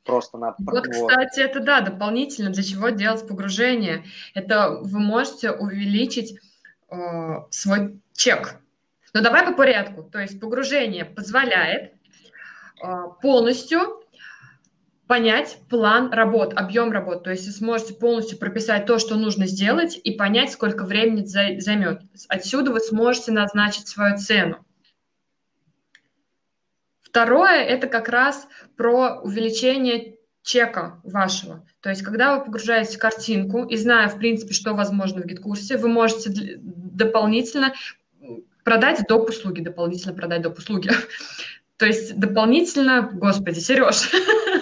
просто 0.08 0.38
на... 0.38 0.56
Вот, 0.58 0.88
кстати, 0.88 1.40
это 1.40 1.60
да, 1.60 1.82
дополнительно, 1.82 2.50
для 2.50 2.64
чего 2.64 2.90
делать 2.90 3.28
погружение. 3.28 4.04
Это 4.34 4.80
вы 4.82 5.00
можете 5.00 5.52
увеличить 5.52 6.40
э, 6.90 6.96
свой 7.52 8.00
чек. 8.14 8.60
Но 9.14 9.22
давай 9.22 9.46
по 9.46 9.54
порядку. 9.54 10.04
То 10.04 10.20
есть 10.20 10.40
погружение 10.40 11.06
позволяет 11.06 11.94
э, 12.82 12.88
полностью 13.22 14.02
понять 15.08 15.58
план 15.70 16.12
работ, 16.12 16.54
объем 16.56 16.92
работ. 16.92 17.24
То 17.24 17.32
есть 17.32 17.46
вы 17.48 17.54
сможете 17.54 17.94
полностью 17.94 18.38
прописать 18.38 18.86
то, 18.86 19.00
что 19.00 19.16
нужно 19.16 19.48
сделать, 19.48 20.00
и 20.04 20.12
понять, 20.12 20.52
сколько 20.52 20.84
времени 20.84 21.26
займет. 21.26 22.02
Отсюда 22.28 22.72
вы 22.72 22.80
сможете 22.82 23.32
назначить 23.32 23.88
свою 23.88 24.18
цену. 24.18 24.66
Второе– 27.18 27.64
это 27.68 27.88
как 27.88 28.10
раз 28.10 28.48
про 28.76 29.20
увеличение 29.24 30.18
чека 30.44 31.02
вашего. 31.04 31.66
То 31.82 31.90
есть, 31.90 32.04
когда 32.04 32.38
вы 32.38 32.46
погружаете 32.46 33.00
картинку 33.00 33.64
и 33.64 33.76
зная, 33.76 34.08
в 34.08 34.20
принципе, 34.20 34.54
что 34.54 34.76
возможно 34.76 35.24
в 35.24 35.26
гид-курсе, 35.26 35.78
вы 35.78 35.88
можете 35.90 36.30
дополнительно 36.60 37.74
продать 38.64 39.02
доп. 39.10 39.30
услуги, 39.30 39.62
дополнительно 39.62 40.14
продать 40.14 40.44
доп. 40.44 40.60
услуги. 40.60 40.92
То 41.78 41.88
есть, 41.88 42.16
дополнительно, 42.20 43.10
господи, 43.12 43.58
Сереж, 43.62 44.12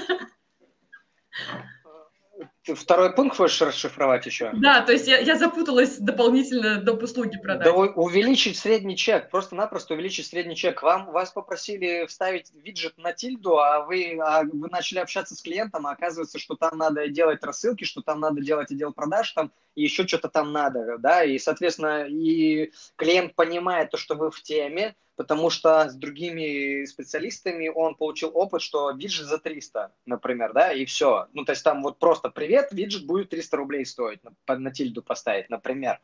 второй 2.73 3.13
пункт 3.13 3.37
хочешь 3.37 3.61
расшифровать 3.61 4.25
еще? 4.25 4.51
Да, 4.53 4.81
то 4.81 4.91
есть 4.91 5.07
я, 5.07 5.19
я 5.19 5.35
запуталась 5.35 5.97
дополнительно 5.97 6.81
доп. 6.81 7.03
услуги 7.03 7.37
продать. 7.37 7.65
Да 7.65 7.73
увеличить 7.73 8.57
средний 8.57 8.97
чек, 8.97 9.29
просто-напросто 9.29 9.93
увеличить 9.93 10.27
средний 10.27 10.55
чек. 10.55 10.81
Вам, 10.81 11.11
вас 11.11 11.31
попросили 11.31 12.05
вставить 12.07 12.51
виджет 12.53 12.97
на 12.97 13.13
тильду, 13.13 13.57
а 13.57 13.85
вы, 13.85 14.17
а 14.21 14.43
вы 14.43 14.69
начали 14.69 14.99
общаться 14.99 15.35
с 15.35 15.41
клиентом, 15.41 15.87
а 15.87 15.91
оказывается, 15.91 16.39
что 16.39 16.55
там 16.55 16.77
надо 16.77 17.07
делать 17.07 17.43
рассылки, 17.43 17.83
что 17.83 18.01
там 18.01 18.19
надо 18.19 18.41
делать 18.41 18.71
отдел 18.71 18.91
продаж, 18.93 19.31
там 19.31 19.51
и 19.75 19.83
еще 19.83 20.07
что-то 20.07 20.29
там 20.29 20.51
надо, 20.51 20.97
да, 20.97 21.23
и, 21.23 21.37
соответственно, 21.37 22.05
и 22.07 22.71
клиент 22.95 23.35
понимает 23.35 23.91
то, 23.91 23.97
что 23.97 24.15
вы 24.15 24.31
в 24.31 24.41
теме, 24.41 24.95
потому 25.15 25.49
что 25.49 25.89
с 25.89 25.95
другими 25.95 26.85
специалистами 26.85 27.67
он 27.67 27.95
получил 27.95 28.31
опыт, 28.33 28.61
что 28.61 28.91
виджет 28.91 29.27
за 29.27 29.37
300, 29.37 29.91
например, 30.05 30.53
да, 30.53 30.71
и 30.71 30.85
все. 30.85 31.27
Ну, 31.33 31.45
то 31.45 31.51
есть 31.51 31.63
там 31.63 31.83
вот 31.83 31.99
просто 31.99 32.29
привет, 32.29 32.71
виджет 32.71 33.05
будет 33.05 33.29
300 33.29 33.57
рублей 33.57 33.85
стоить, 33.85 34.19
на, 34.23 34.55
на 34.57 34.71
тильду 34.71 35.01
поставить, 35.01 35.49
например, 35.49 35.99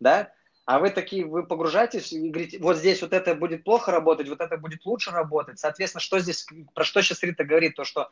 да, 0.00 0.32
а 0.64 0.80
вы 0.80 0.90
такие, 0.90 1.24
вы 1.24 1.46
погружаетесь 1.46 2.12
и 2.12 2.28
говорите, 2.28 2.58
вот 2.58 2.76
здесь 2.76 3.00
вот 3.00 3.12
это 3.12 3.36
будет 3.36 3.62
плохо 3.62 3.92
работать, 3.92 4.28
вот 4.28 4.40
это 4.40 4.56
будет 4.56 4.84
лучше 4.84 5.12
работать. 5.12 5.60
Соответственно, 5.60 6.00
что 6.00 6.18
здесь, 6.18 6.44
про 6.74 6.82
что 6.82 7.02
сейчас 7.02 7.22
Рита 7.22 7.44
говорит, 7.44 7.76
то, 7.76 7.84
что 7.84 8.10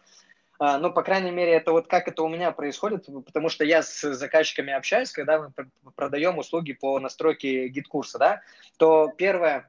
а, 0.61 0.79
ну, 0.79 0.93
по 0.93 1.03
крайней 1.03 1.33
мере, 1.33 1.53
это 1.53 1.73
вот 1.73 1.89
как 1.89 2.07
это 2.07 2.23
у 2.23 2.29
меня 2.29 2.53
происходит, 2.53 3.07
потому 3.27 3.49
что 3.49 3.65
я 3.65 3.83
с 3.83 4.15
заказчиками 4.15 4.73
общаюсь, 4.73 5.11
когда 5.11 5.41
мы 5.41 5.93
продаем 5.97 6.39
услуги 6.39 6.75
по 6.75 7.01
настройке 7.01 7.67
GetCourse 7.69 8.10
а, 8.10 8.19
да, 8.19 8.41
то 8.77 9.13
первое, 9.17 9.69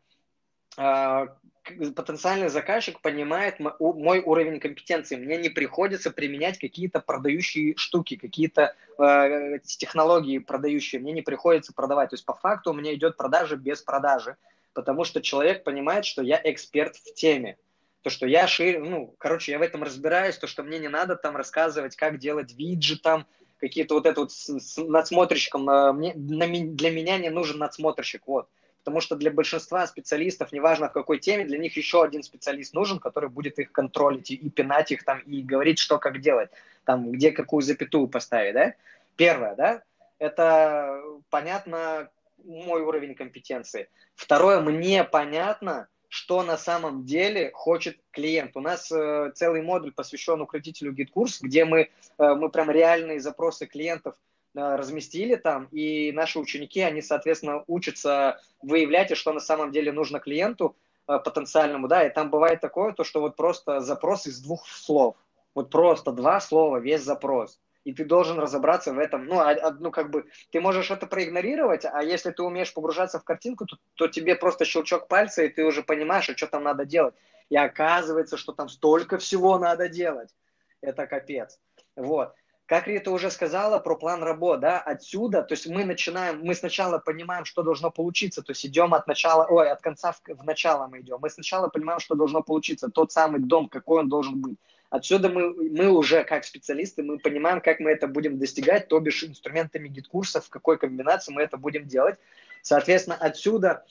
потенциальный 1.66 2.50
заказчик 2.50 3.02
понимает 3.02 3.60
мой 3.60 4.20
уровень 4.20 4.60
компетенции. 4.60 5.16
Мне 5.16 5.38
не 5.38 5.50
приходится 5.50 6.12
применять 6.12 6.60
какие-то 6.60 7.00
продающие 7.00 7.76
штуки, 7.76 8.16
какие-то 8.18 8.76
э, 9.00 9.60
технологии 9.64 10.38
продающие. 10.38 11.02
Мне 11.02 11.14
не 11.14 11.22
приходится 11.22 11.74
продавать. 11.74 12.12
То 12.12 12.16
есть 12.16 12.26
по 12.26 12.36
факту 12.36 12.72
у 12.72 12.74
меня 12.74 12.94
идет 12.94 13.18
продажа 13.18 13.56
без 13.56 13.82
продажи, 13.82 14.38
потому 14.74 15.04
что 15.06 15.22
человек 15.22 15.64
понимает, 15.64 16.06
что 16.06 16.22
я 16.22 16.40
эксперт 16.44 16.96
в 16.98 17.14
теме. 17.14 17.58
То, 18.04 18.12
что 18.12 18.28
я 18.28 18.46
шире, 18.46 18.80
ну, 18.80 19.16
короче, 19.18 19.52
я 19.52 19.58
в 19.58 19.64
этом 19.64 19.82
разбираюсь, 19.82 20.38
то, 20.38 20.46
что 20.46 20.62
мне 20.62 20.78
не 20.78 20.90
надо 20.90 21.16
там 21.16 21.36
рассказывать, 21.36 21.96
как 21.96 22.20
делать 22.20 22.54
виджетом, 22.54 23.26
какие-то 23.58 23.96
вот 23.96 24.06
это 24.06 24.22
вот 24.22 24.32
с, 24.32 24.60
с 24.60 24.78
надсмотрщиком. 24.78 25.64
Мне, 25.98 26.14
для 26.14 26.92
меня 26.92 27.18
не 27.18 27.32
нужен 27.32 27.58
надсмотрщик, 27.58 28.22
вот 28.28 28.48
потому 28.86 29.02
что 29.02 29.16
для 29.16 29.32
большинства 29.32 29.86
специалистов, 29.88 30.52
неважно 30.52 30.90
в 30.90 30.94
какой 30.94 31.18
теме, 31.18 31.44
для 31.44 31.58
них 31.58 31.76
еще 31.76 32.04
один 32.04 32.22
специалист 32.22 32.76
нужен, 32.76 33.00
который 33.00 33.30
будет 33.30 33.58
их 33.58 33.72
контролить 33.72 34.30
и, 34.30 34.36
и 34.36 34.50
пинать 34.52 34.92
их 34.92 35.04
там, 35.04 35.20
и 35.22 35.42
говорить, 35.42 35.80
что 35.80 35.98
как 35.98 36.22
делать, 36.22 36.52
там, 36.86 37.12
где 37.12 37.32
какую 37.32 37.64
запятую 37.64 38.08
поставить, 38.08 38.54
да. 38.54 38.74
Первое, 39.16 39.56
да, 39.56 39.82
это 40.20 41.02
понятно 41.32 42.10
мой 42.44 42.82
уровень 42.84 43.16
компетенции. 43.16 43.90
Второе, 44.14 44.60
мне 44.60 45.04
понятно, 45.04 45.88
что 46.08 46.44
на 46.44 46.58
самом 46.58 47.06
деле 47.06 47.50
хочет 47.54 47.98
клиент. 48.12 48.56
У 48.56 48.60
нас 48.60 48.92
э, 48.92 49.32
целый 49.34 49.64
модуль 49.64 49.94
посвящен 49.94 50.40
Укротители 50.42 50.92
GetCourse, 50.92 51.42
где 51.42 51.66
мы, 51.66 51.80
э, 51.80 51.88
мы 52.18 52.50
прям 52.50 52.70
реальные 52.70 53.20
запросы 53.20 53.66
клиентов 53.66 54.16
разместили 54.56 55.36
там, 55.36 55.68
и 55.72 56.12
наши 56.12 56.40
ученики, 56.40 56.82
они, 56.82 57.02
соответственно, 57.02 57.64
учатся 57.68 58.40
выявлять, 58.62 59.16
что 59.18 59.34
на 59.34 59.40
самом 59.40 59.72
деле 59.72 59.92
нужно 59.92 60.20
клиенту 60.20 60.76
э, 61.08 61.20
потенциальному, 61.20 61.88
да, 61.88 62.06
и 62.06 62.10
там 62.10 62.30
бывает 62.30 62.62
такое, 62.62 62.94
то, 62.94 63.04
что 63.04 63.22
вот 63.22 63.36
просто 63.36 63.82
запрос 63.82 64.28
из 64.28 64.40
двух 64.40 64.66
слов, 64.68 65.18
вот 65.54 65.70
просто 65.70 66.12
два 66.12 66.40
слова, 66.40 66.78
весь 66.78 67.04
запрос, 67.04 67.60
и 67.84 67.94
ты 67.94 68.06
должен 68.06 68.40
разобраться 68.40 68.94
в 68.94 69.00
этом, 69.00 69.26
ну, 69.26 69.40
а, 69.40 69.52
а, 69.52 69.92
как 69.92 70.10
бы, 70.10 70.26
ты 70.52 70.62
можешь 70.62 70.90
это 70.90 71.06
проигнорировать, 71.06 71.86
а 71.86 72.02
если 72.02 72.32
ты 72.32 72.42
умеешь 72.42 72.74
погружаться 72.74 73.20
в 73.20 73.26
картинку, 73.26 73.66
то, 73.66 73.78
то 73.96 74.08
тебе 74.08 74.36
просто 74.36 74.64
щелчок 74.64 75.08
пальца, 75.08 75.44
и 75.44 75.50
ты 75.50 75.66
уже 75.66 75.84
понимаешь, 75.84 76.30
а 76.30 76.38
что 76.38 76.48
там 76.48 76.64
надо 76.64 76.86
делать, 76.86 77.16
и 77.50 77.58
оказывается, 77.58 78.38
что 78.38 78.54
там 78.54 78.70
столько 78.70 79.18
всего 79.18 79.60
надо 79.60 79.90
делать, 79.90 80.34
это 80.82 81.08
капец, 81.08 81.60
вот, 81.96 82.34
как 82.66 82.88
Рита 82.88 83.12
уже 83.12 83.30
сказала 83.30 83.80
про 83.80 83.96
план 83.96 84.24
работ, 84.24 84.60
да, 84.60 84.80
отсюда, 84.80 85.44
то 85.44 85.54
есть 85.54 85.68
мы 85.68 85.86
начинаем, 85.86 86.42
мы 86.42 86.56
сначала 86.56 86.98
понимаем, 86.98 87.46
что 87.46 87.62
должно 87.62 87.92
получиться, 87.92 88.42
то 88.42 88.52
есть 88.52 88.66
идем 88.66 88.94
от 88.94 89.06
начала, 89.08 89.46
ой, 89.48 89.70
от 89.70 89.82
конца 89.82 90.12
в, 90.12 90.22
в 90.26 90.44
начало 90.44 90.88
мы 90.88 91.02
идем. 91.02 91.20
Мы 91.22 91.30
сначала 91.30 91.68
понимаем, 91.68 92.00
что 92.00 92.16
должно 92.16 92.42
получиться, 92.42 92.90
тот 92.90 93.12
самый 93.12 93.40
дом, 93.40 93.70
какой 93.70 94.00
он 94.00 94.10
должен 94.10 94.42
быть. 94.42 94.58
Отсюда 94.90 95.30
мы, 95.30 95.54
мы 95.54 95.90
уже, 95.90 96.24
как 96.24 96.44
специалисты, 96.44 97.04
мы 97.04 97.20
понимаем, 97.20 97.62
как 97.62 97.80
мы 97.80 97.92
это 97.92 98.08
будем 98.08 98.40
достигать, 98.40 98.88
то 98.88 99.00
бишь 99.00 99.24
инструментами 99.24 99.88
GetCourse, 99.88 100.46
в 100.46 100.50
какой 100.50 100.78
комбинации 100.78 101.34
мы 101.34 101.44
это 101.44 101.58
будем 101.58 101.88
делать. 101.88 102.18
Соответственно, 102.62 103.18
отсюда 103.20 103.86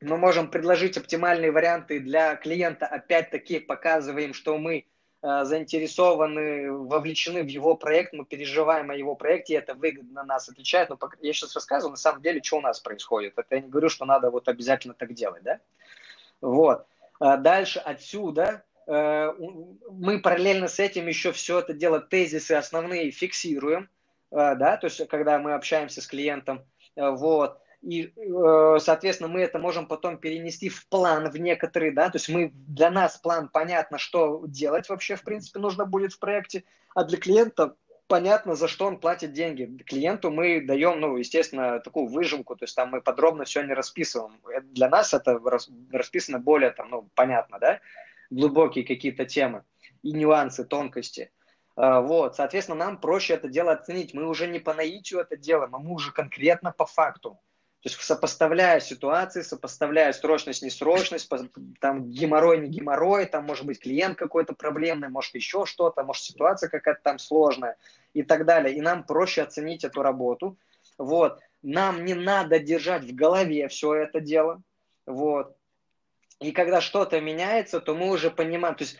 мы 0.00 0.18
можем 0.18 0.50
предложить 0.50 0.96
оптимальные 0.96 1.50
варианты 1.50 1.98
для 1.98 2.36
клиента, 2.36 2.86
опять-таки 2.86 3.58
показываем, 3.58 4.34
что 4.34 4.56
мы 4.58 4.86
заинтересованы, 5.22 6.70
вовлечены 6.72 7.42
в 7.42 7.48
его 7.48 7.74
проект, 7.74 8.12
мы 8.12 8.24
переживаем 8.24 8.90
о 8.90 8.94
его 8.94 9.14
проекте, 9.16 9.54
и 9.54 9.56
это 9.56 9.74
выгодно 9.74 10.22
нас 10.22 10.48
отличает. 10.48 10.90
Но 10.90 10.98
я 11.20 11.32
сейчас 11.32 11.54
рассказываю, 11.54 11.90
на 11.90 11.96
самом 11.96 12.22
деле, 12.22 12.42
что 12.42 12.58
у 12.58 12.60
нас 12.60 12.78
происходит. 12.80 13.34
Это 13.36 13.56
я 13.56 13.60
не 13.60 13.68
говорю, 13.68 13.88
что 13.88 14.04
надо 14.04 14.30
вот 14.30 14.48
обязательно 14.48 14.94
так 14.94 15.14
делать, 15.14 15.42
да? 15.42 15.58
Вот. 16.40 16.86
А 17.18 17.36
дальше 17.36 17.80
отсюда 17.80 18.62
э, 18.86 19.32
мы 19.90 20.20
параллельно 20.20 20.68
с 20.68 20.78
этим 20.78 21.08
еще 21.08 21.32
все 21.32 21.58
это 21.58 21.72
дело, 21.72 22.00
тезисы 22.00 22.52
основные 22.52 23.10
фиксируем, 23.10 23.88
да, 24.30 24.76
то 24.76 24.86
есть 24.86 25.08
когда 25.08 25.38
мы 25.38 25.54
общаемся 25.54 26.00
с 26.00 26.06
клиентом, 26.06 26.62
вот, 26.94 27.58
и, 27.82 28.12
соответственно, 28.78 29.28
мы 29.28 29.40
это 29.40 29.58
можем 29.58 29.86
потом 29.86 30.18
перенести 30.18 30.68
в 30.68 30.86
план 30.88 31.30
в 31.30 31.36
некоторые, 31.38 31.92
да, 31.92 32.10
то 32.10 32.16
есть 32.16 32.28
мы, 32.28 32.50
для 32.52 32.90
нас 32.90 33.16
план 33.16 33.48
понятно, 33.48 33.98
что 33.98 34.44
делать 34.46 34.88
вообще, 34.88 35.16
в 35.16 35.22
принципе, 35.22 35.60
нужно 35.60 35.84
будет 35.84 36.12
в 36.12 36.18
проекте, 36.18 36.64
а 36.94 37.04
для 37.04 37.18
клиента 37.18 37.76
понятно, 38.08 38.56
за 38.56 38.66
что 38.66 38.86
он 38.86 38.98
платит 38.98 39.32
деньги. 39.32 39.70
Клиенту 39.84 40.30
мы 40.30 40.60
даем, 40.60 40.98
ну, 40.98 41.16
естественно, 41.16 41.78
такую 41.78 42.08
выжимку, 42.08 42.56
то 42.56 42.64
есть 42.64 42.74
там 42.74 42.90
мы 42.90 43.00
подробно 43.00 43.44
все 43.44 43.62
не 43.62 43.74
расписываем. 43.74 44.40
Для 44.72 44.88
нас 44.88 45.14
это 45.14 45.38
расписано 45.92 46.38
более, 46.38 46.70
там, 46.70 46.90
ну, 46.90 47.08
понятно, 47.14 47.58
да, 47.60 47.80
глубокие 48.30 48.84
какие-то 48.84 49.24
темы 49.26 49.62
и 50.02 50.12
нюансы, 50.12 50.64
тонкости. 50.64 51.30
А, 51.76 52.00
вот, 52.00 52.34
соответственно, 52.34 52.78
нам 52.78 53.00
проще 53.00 53.34
это 53.34 53.48
дело 53.48 53.72
оценить. 53.72 54.14
Мы 54.14 54.26
уже 54.26 54.48
не 54.48 54.58
по 54.58 54.74
наитию 54.74 55.20
это 55.20 55.36
делаем, 55.36 55.74
а 55.76 55.78
мы 55.78 55.92
уже 55.92 56.10
конкретно 56.10 56.72
по 56.72 56.86
факту. 56.86 57.38
То 57.80 57.88
есть 57.88 58.00
сопоставляя 58.00 58.80
ситуации, 58.80 59.42
сопоставляя 59.42 60.12
срочность, 60.12 60.62
несрочность, 60.62 61.30
там 61.80 62.10
геморрой, 62.10 62.58
не 62.58 62.68
геморрой, 62.68 63.26
там 63.26 63.44
может 63.44 63.66
быть 63.66 63.78
клиент 63.78 64.18
какой-то 64.18 64.52
проблемный, 64.52 65.08
может 65.08 65.34
еще 65.36 65.64
что-то, 65.64 66.02
может 66.02 66.24
ситуация 66.24 66.68
какая-то 66.68 67.00
там 67.04 67.18
сложная 67.20 67.76
и 68.14 68.24
так 68.24 68.46
далее. 68.46 68.74
И 68.74 68.80
нам 68.80 69.04
проще 69.04 69.42
оценить 69.42 69.84
эту 69.84 70.02
работу. 70.02 70.58
Вот. 70.98 71.38
Нам 71.62 72.04
не 72.04 72.14
надо 72.14 72.58
держать 72.58 73.04
в 73.04 73.14
голове 73.14 73.68
все 73.68 73.94
это 73.94 74.20
дело. 74.20 74.60
Вот. 75.06 75.56
И 76.40 76.50
когда 76.50 76.80
что-то 76.80 77.20
меняется, 77.20 77.80
то 77.80 77.94
мы 77.94 78.10
уже 78.10 78.30
понимаем, 78.30 78.74
то 78.74 78.82
есть 78.82 78.98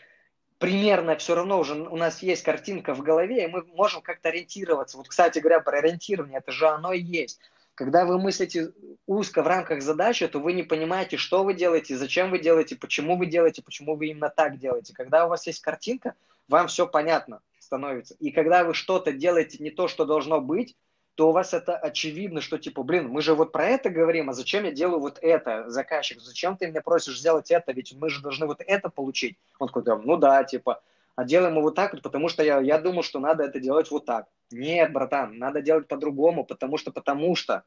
примерно 0.58 1.16
все 1.16 1.34
равно 1.34 1.58
уже 1.58 1.74
у 1.74 1.96
нас 1.96 2.22
есть 2.22 2.44
картинка 2.44 2.94
в 2.94 3.02
голове, 3.02 3.44
и 3.44 3.48
мы 3.48 3.64
можем 3.74 4.02
как-то 4.02 4.28
ориентироваться. 4.28 4.96
Вот, 4.98 5.08
кстати 5.08 5.40
говоря, 5.40 5.60
про 5.60 5.78
ориентирование, 5.78 6.38
это 6.38 6.52
же 6.52 6.68
оно 6.68 6.92
и 6.92 7.00
есть. 7.00 7.40
Когда 7.78 8.04
вы 8.04 8.18
мыслите 8.18 8.72
узко 9.06 9.44
в 9.44 9.46
рамках 9.46 9.82
задачи, 9.82 10.26
то 10.26 10.40
вы 10.40 10.52
не 10.52 10.64
понимаете, 10.64 11.16
что 11.16 11.44
вы 11.44 11.54
делаете, 11.54 11.96
зачем 11.96 12.32
вы 12.32 12.40
делаете, 12.40 12.74
почему 12.74 13.16
вы 13.16 13.26
делаете, 13.26 13.62
почему 13.62 13.94
вы 13.94 14.08
именно 14.08 14.30
так 14.30 14.58
делаете. 14.58 14.92
Когда 14.92 15.26
у 15.26 15.28
вас 15.28 15.46
есть 15.46 15.60
картинка, 15.60 16.14
вам 16.48 16.66
все 16.66 16.88
понятно 16.88 17.40
становится. 17.60 18.16
И 18.18 18.32
когда 18.32 18.64
вы 18.64 18.74
что-то 18.74 19.12
делаете 19.12 19.58
не 19.60 19.70
то, 19.70 19.86
что 19.86 20.04
должно 20.04 20.40
быть, 20.40 20.74
то 21.14 21.28
у 21.28 21.32
вас 21.32 21.54
это 21.54 21.76
очевидно, 21.76 22.40
что 22.40 22.58
типа, 22.58 22.82
блин, 22.82 23.10
мы 23.10 23.22
же 23.22 23.36
вот 23.36 23.52
про 23.52 23.66
это 23.66 23.90
говорим, 23.90 24.28
а 24.28 24.32
зачем 24.32 24.64
я 24.64 24.72
делаю 24.72 24.98
вот 24.98 25.20
это, 25.22 25.70
заказчик, 25.70 26.20
зачем 26.20 26.56
ты 26.56 26.66
меня 26.66 26.82
просишь 26.82 27.20
сделать 27.20 27.52
это, 27.52 27.70
ведь 27.70 27.94
мы 27.94 28.10
же 28.10 28.20
должны 28.20 28.46
вот 28.46 28.60
это 28.66 28.88
получить. 28.88 29.36
Он 29.60 29.68
такой, 29.68 29.84
ну 30.04 30.16
да, 30.16 30.42
типа, 30.42 30.82
а 31.14 31.24
делаем 31.24 31.54
мы 31.54 31.62
вот 31.62 31.76
так 31.76 31.92
потому 32.02 32.28
что 32.28 32.42
я, 32.42 32.58
я 32.58 32.80
думал, 32.80 33.04
что 33.04 33.20
надо 33.20 33.44
это 33.44 33.60
делать 33.60 33.88
вот 33.92 34.04
так. 34.04 34.26
Нет, 34.50 34.92
братан, 34.92 35.38
надо 35.38 35.60
делать 35.60 35.88
по-другому, 35.88 36.44
потому 36.44 36.78
что, 36.78 36.90
потому 36.90 37.36
что. 37.36 37.64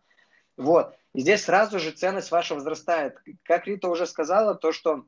Вот. 0.58 0.96
И 1.14 1.22
здесь 1.22 1.44
сразу 1.44 1.80
же 1.80 1.92
ценность 1.92 2.32
ваша 2.32 2.56
возрастает. 2.56 3.18
Как 3.44 3.68
Рита 3.68 3.90
уже 3.90 4.06
сказала, 4.06 4.56
то, 4.56 4.72
что 4.72 5.06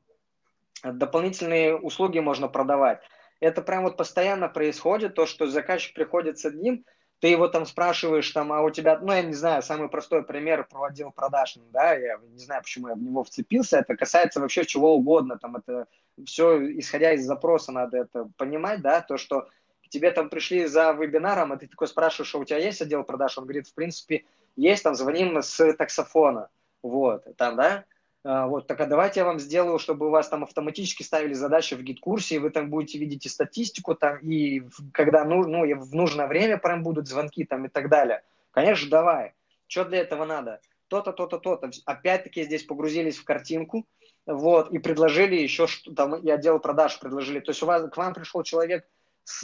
дополнительные 0.83 1.75
услуги 1.75 2.19
можно 2.19 2.47
продавать. 2.47 3.01
Это 3.39 3.61
прям 3.61 3.83
вот 3.83 3.97
постоянно 3.97 4.47
происходит, 4.49 5.15
то, 5.15 5.25
что 5.25 5.47
заказчик 5.47 5.93
приходит 5.93 6.39
с 6.39 6.45
одним, 6.45 6.85
ты 7.19 7.29
его 7.29 7.47
там 7.47 7.65
спрашиваешь, 7.65 8.29
там, 8.31 8.51
а 8.51 8.61
у 8.61 8.69
тебя, 8.69 8.99
ну, 8.99 9.13
я 9.13 9.21
не 9.21 9.33
знаю, 9.33 9.63
самый 9.63 9.87
простой 9.87 10.23
пример 10.23 10.67
проводил 10.69 11.11
продаж, 11.11 11.55
да, 11.71 11.93
я 11.93 12.17
не 12.17 12.39
знаю, 12.39 12.61
почему 12.61 12.89
я 12.89 12.95
в 12.95 13.01
него 13.01 13.23
вцепился, 13.23 13.77
это 13.77 13.95
касается 13.95 14.41
вообще 14.41 14.65
чего 14.65 14.93
угодно, 14.93 15.37
там, 15.39 15.55
это 15.55 15.87
все, 16.25 16.77
исходя 16.77 17.13
из 17.13 17.25
запроса, 17.25 17.71
надо 17.71 17.97
это 17.97 18.29
понимать, 18.35 18.81
да, 18.81 18.99
то, 18.99 19.17
что 19.17 19.47
тебе 19.93 20.11
там 20.11 20.29
пришли 20.29 20.65
за 20.65 20.91
вебинаром, 20.91 21.51
а 21.51 21.57
ты 21.57 21.67
такой 21.67 21.87
спрашиваешь, 21.87 22.33
а 22.33 22.39
у 22.39 22.45
тебя 22.45 22.57
есть 22.57 22.81
отдел 22.81 23.03
продаж? 23.03 23.37
Он 23.37 23.43
говорит, 23.43 23.67
в 23.67 23.73
принципе, 23.75 24.25
есть, 24.55 24.83
там, 24.83 24.95
звоним 24.95 25.41
с 25.41 25.73
таксофона, 25.73 26.49
вот, 26.81 27.23
там, 27.37 27.55
да, 27.55 27.85
а, 28.23 28.47
вот, 28.47 28.67
так 28.67 28.79
а 28.81 28.87
давайте 28.87 29.19
я 29.19 29.25
вам 29.25 29.39
сделаю, 29.39 29.77
чтобы 29.77 30.07
у 30.07 30.09
вас 30.09 30.29
там 30.29 30.43
автоматически 30.43 31.03
ставили 31.03 31.33
задачи 31.33 31.75
в 31.75 31.83
гид-курсе, 31.83 32.35
и 32.35 32.39
вы 32.39 32.49
там 32.49 32.69
будете 32.69 32.97
видеть 32.97 33.27
и 33.27 33.29
статистику, 33.29 33.93
там, 33.93 34.17
и 34.17 34.63
когда 34.93 35.25
ну, 35.25 35.45
ну, 35.45 35.63
в 35.79 35.93
нужное 35.93 36.27
время 36.27 36.57
прям 36.57 36.81
будут 36.81 37.07
звонки 37.07 37.45
там 37.45 37.65
и 37.65 37.69
так 37.69 37.89
далее. 37.89 38.23
Конечно, 38.51 38.89
давай. 38.89 39.33
Что 39.67 39.85
для 39.85 39.99
этого 39.99 40.25
надо? 40.25 40.59
То-то, 40.87 41.11
то-то, 41.11 41.37
то-то. 41.37 41.69
Опять-таки 41.85 42.43
здесь 42.43 42.63
погрузились 42.63 43.17
в 43.17 43.25
картинку, 43.25 43.85
вот, 44.25 44.71
и 44.71 44.79
предложили 44.79 45.35
еще, 45.35 45.67
что 45.67 45.93
там, 45.93 46.15
и 46.15 46.29
отдел 46.29 46.59
продаж 46.59 46.99
предложили. 46.99 47.39
То 47.39 47.51
есть 47.51 47.61
у 47.61 47.65
вас, 47.65 47.89
к 47.91 47.97
вам 47.97 48.13
пришел 48.13 48.41
человек, 48.43 48.87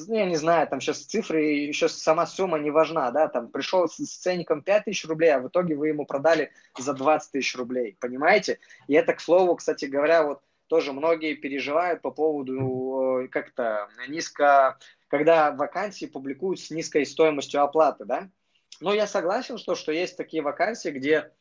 я 0.08 0.26
не 0.26 0.36
знаю, 0.36 0.68
там 0.68 0.82
сейчас 0.82 1.06
цифры, 1.06 1.42
еще 1.42 1.88
сама 1.88 2.26
сумма 2.26 2.60
не 2.60 2.72
важна, 2.72 3.12
да, 3.12 3.28
там 3.28 3.50
пришел 3.50 3.88
с, 3.88 3.96
с 3.98 4.18
ценником 4.18 4.62
5 4.62 4.86
тысяч 4.86 5.06
рублей, 5.06 5.34
а 5.34 5.40
в 5.40 5.48
итоге 5.48 5.76
вы 5.76 5.90
ему 5.90 6.06
продали 6.06 6.52
за 6.78 6.94
20 6.94 7.32
тысяч 7.32 7.56
рублей, 7.56 7.98
понимаете? 8.00 8.60
И 8.88 8.94
это, 8.94 9.14
к 9.14 9.22
слову, 9.22 9.56
кстати 9.56 9.86
говоря, 9.86 10.24
вот 10.24 10.42
тоже 10.68 10.94
многие 10.94 11.34
переживают 11.36 12.02
по 12.02 12.12
поводу 12.12 13.28
как-то 13.32 13.90
низко, 14.08 14.78
когда 15.08 15.52
вакансии 15.52 16.06
публикуют 16.06 16.60
с 16.60 16.70
низкой 16.70 17.06
стоимостью 17.06 17.64
оплаты, 17.64 18.06
да? 18.06 18.30
Но 18.82 18.94
я 18.94 19.08
согласен, 19.08 19.58
что, 19.58 19.76
что 19.76 19.92
есть 19.92 20.16
такие 20.16 20.44
вакансии, 20.44 20.90
где 20.90 21.32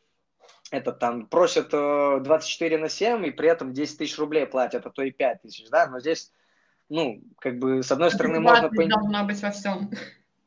это 0.70 0.92
там 0.92 1.26
просят 1.26 1.70
24 1.70 2.78
на 2.78 2.88
7 2.88 3.26
и 3.26 3.30
при 3.30 3.48
этом 3.48 3.72
10 3.72 3.98
тысяч 3.98 4.18
рублей 4.18 4.46
платят, 4.46 4.86
а 4.86 4.90
то 4.90 5.02
и 5.02 5.10
5 5.10 5.42
тысяч, 5.42 5.68
да, 5.70 5.86
но 5.86 6.00
здесь 6.00 6.32
ну, 6.88 7.20
как 7.38 7.58
бы, 7.58 7.82
с 7.82 7.92
одной 7.92 8.10
стороны, 8.10 8.40
можно... 8.40 8.68
Пон... 8.68 8.88
должна 8.88 9.24
быть 9.24 9.42
во 9.42 9.50
всем. 9.50 9.90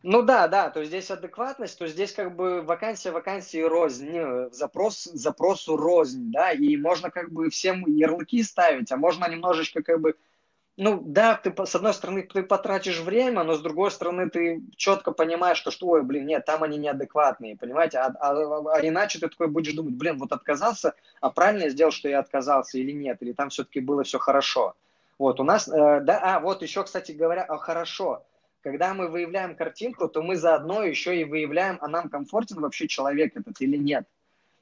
Ну 0.04 0.24
да, 0.24 0.48
да, 0.48 0.72
то 0.72 0.80
есть 0.80 0.92
здесь 0.92 1.12
адекватность, 1.12 1.78
то 1.78 1.84
есть 1.84 1.94
здесь 1.94 2.12
как 2.12 2.36
бы 2.36 2.64
вакансия 2.64 3.12
вакансии 3.12 3.62
рознь, 3.62 4.50
запрос 4.52 5.04
запросу 5.04 5.78
рознь, 5.78 6.32
да, 6.32 6.52
и 6.52 6.76
можно 6.76 7.12
как 7.12 7.32
бы 7.32 7.52
всем 7.52 7.86
ярлыки 7.86 8.42
ставить, 8.42 8.92
а 8.92 8.98
можно 8.98 9.30
немножечко 9.30 9.84
как 9.84 10.02
бы, 10.02 10.16
ну 10.76 11.00
да, 11.06 11.36
ты 11.36 11.54
с 11.64 11.76
одной 11.76 11.94
стороны 11.94 12.24
ты 12.24 12.42
потратишь 12.42 13.00
время, 13.00 13.44
но 13.44 13.54
с 13.54 13.62
другой 13.62 13.92
стороны 13.92 14.28
ты 14.28 14.64
четко 14.76 15.12
понимаешь, 15.12 15.58
что, 15.58 15.70
что 15.70 15.90
ой, 15.90 16.02
блин, 16.02 16.26
нет, 16.26 16.46
там 16.46 16.64
они 16.64 16.80
неадекватные, 16.80 17.56
понимаете, 17.56 18.00
а, 18.00 18.08
а, 18.20 18.78
а 18.78 18.82
иначе 18.82 19.20
ты 19.20 19.30
такой 19.30 19.50
будешь 19.50 19.74
думать, 19.74 19.94
блин, 19.94 20.18
вот 20.18 20.32
отказался, 20.32 20.96
а 21.20 21.30
правильно 21.30 21.66
я 21.66 21.70
сделал, 21.70 21.92
что 21.92 22.10
я 22.10 22.18
отказался 22.18 22.80
или 22.80 22.92
нет, 22.92 23.22
или 23.22 23.34
там 23.34 23.50
все-таки 23.50 23.82
было 23.82 24.04
все 24.04 24.18
хорошо. 24.18 24.74
Вот, 25.22 25.40
у 25.40 25.44
нас, 25.44 25.68
э, 25.68 26.00
да, 26.02 26.20
а, 26.20 26.40
вот 26.40 26.64
еще, 26.64 26.84
кстати 26.84 27.12
говоря, 27.12 27.44
а, 27.44 27.60
хорошо, 27.60 28.26
когда 28.62 28.96
мы 28.96 29.08
выявляем 29.08 29.56
картинку, 29.56 30.08
то 30.08 30.24
мы 30.24 30.36
заодно 30.36 30.82
еще 30.82 31.16
и 31.16 31.26
выявляем, 31.26 31.78
а 31.80 31.88
нам 31.88 32.10
комфортен 32.10 32.60
вообще 32.60 32.88
человек 32.88 33.38
этот 33.38 33.62
или 33.62 33.78
нет. 33.78 34.08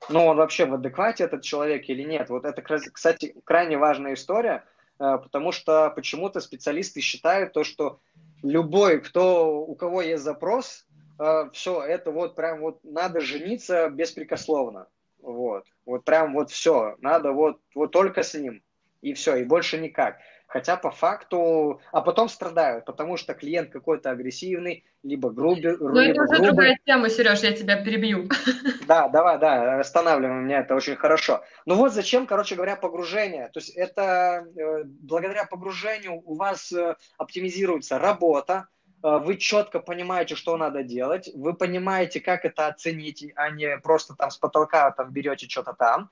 Ну, 0.09 0.25
он 0.25 0.35
вообще 0.35 0.65
в 0.65 0.73
адеквате 0.73 1.23
этот 1.23 1.43
человек 1.43 1.87
или 1.87 2.03
нет. 2.03 2.29
Вот 2.29 2.43
это, 2.43 2.61
кстати, 2.61 3.35
крайне 3.45 3.77
важная 3.77 4.15
история, 4.15 4.65
э, 4.99 5.17
потому 5.23 5.53
что 5.53 5.91
почему-то 5.91 6.41
специалисты 6.41 6.99
считают 6.99 7.53
то, 7.53 7.63
что 7.63 8.01
любой, 8.43 8.99
кто, 8.99 9.61
у 9.61 9.75
кого 9.75 10.01
есть 10.01 10.23
запрос, 10.23 10.85
э, 11.19 11.49
все, 11.53 11.81
это 11.81 12.11
вот 12.11 12.35
прям 12.35 12.59
вот 12.59 12.83
надо 12.83 13.21
жениться 13.21 13.87
беспрекословно. 13.89 14.87
Вот, 15.21 15.63
вот 15.85 16.03
прям 16.03 16.33
вот 16.33 16.51
все, 16.51 16.97
надо 16.99 17.31
вот, 17.31 17.61
вот 17.73 17.91
только 17.91 18.23
с 18.23 18.33
ним. 18.33 18.61
И 19.01 19.13
все, 19.13 19.37
и 19.37 19.45
больше 19.45 19.77
никак. 19.77 20.17
Хотя 20.49 20.77
по 20.77 20.89
факту, 20.89 21.79
а 21.91 22.01
потом 22.01 22.27
страдают, 22.27 22.85
потому 22.85 23.17
что 23.17 23.35
клиент 23.35 23.71
какой-то 23.71 24.09
агрессивный, 24.09 24.83
либо 25.03 25.29
грубый. 25.29 25.77
Ну, 25.77 25.99
это 25.99 26.23
уже 26.23 26.33
грубый. 26.33 26.47
другая 26.47 26.77
тема, 26.83 27.09
Сереж, 27.09 27.41
я 27.41 27.53
тебя 27.53 27.83
перебью. 27.83 28.27
Да, 28.87 29.07
давай, 29.07 29.37
да, 29.37 29.79
останавливаем 29.79 30.45
меня, 30.45 30.61
это 30.61 30.73
очень 30.73 30.95
хорошо. 30.95 31.43
Ну 31.67 31.75
вот 31.75 31.93
зачем, 31.93 32.25
короче 32.25 32.55
говоря, 32.55 32.75
погружение. 32.75 33.49
То 33.53 33.59
есть 33.59 33.69
это 33.77 34.47
э, 34.57 34.83
благодаря 34.85 35.45
погружению 35.45 36.23
у 36.25 36.33
вас 36.33 36.71
э, 36.71 36.95
оптимизируется 37.19 37.99
работа, 37.99 38.65
э, 39.03 39.17
вы 39.19 39.37
четко 39.37 39.79
понимаете, 39.79 40.33
что 40.33 40.57
надо 40.57 40.81
делать, 40.81 41.29
вы 41.35 41.53
понимаете, 41.53 42.21
как 42.21 42.43
это 42.45 42.65
оценить, 42.65 43.23
а 43.35 43.51
не 43.51 43.77
просто 43.77 44.15
там 44.15 44.31
с 44.31 44.37
потолка 44.37 44.89
там 44.89 45.11
берете 45.11 45.47
что-то 45.47 45.73
там. 45.73 46.09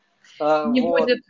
Не 0.71 0.81
вот. 0.81 0.99
будет 0.99 1.23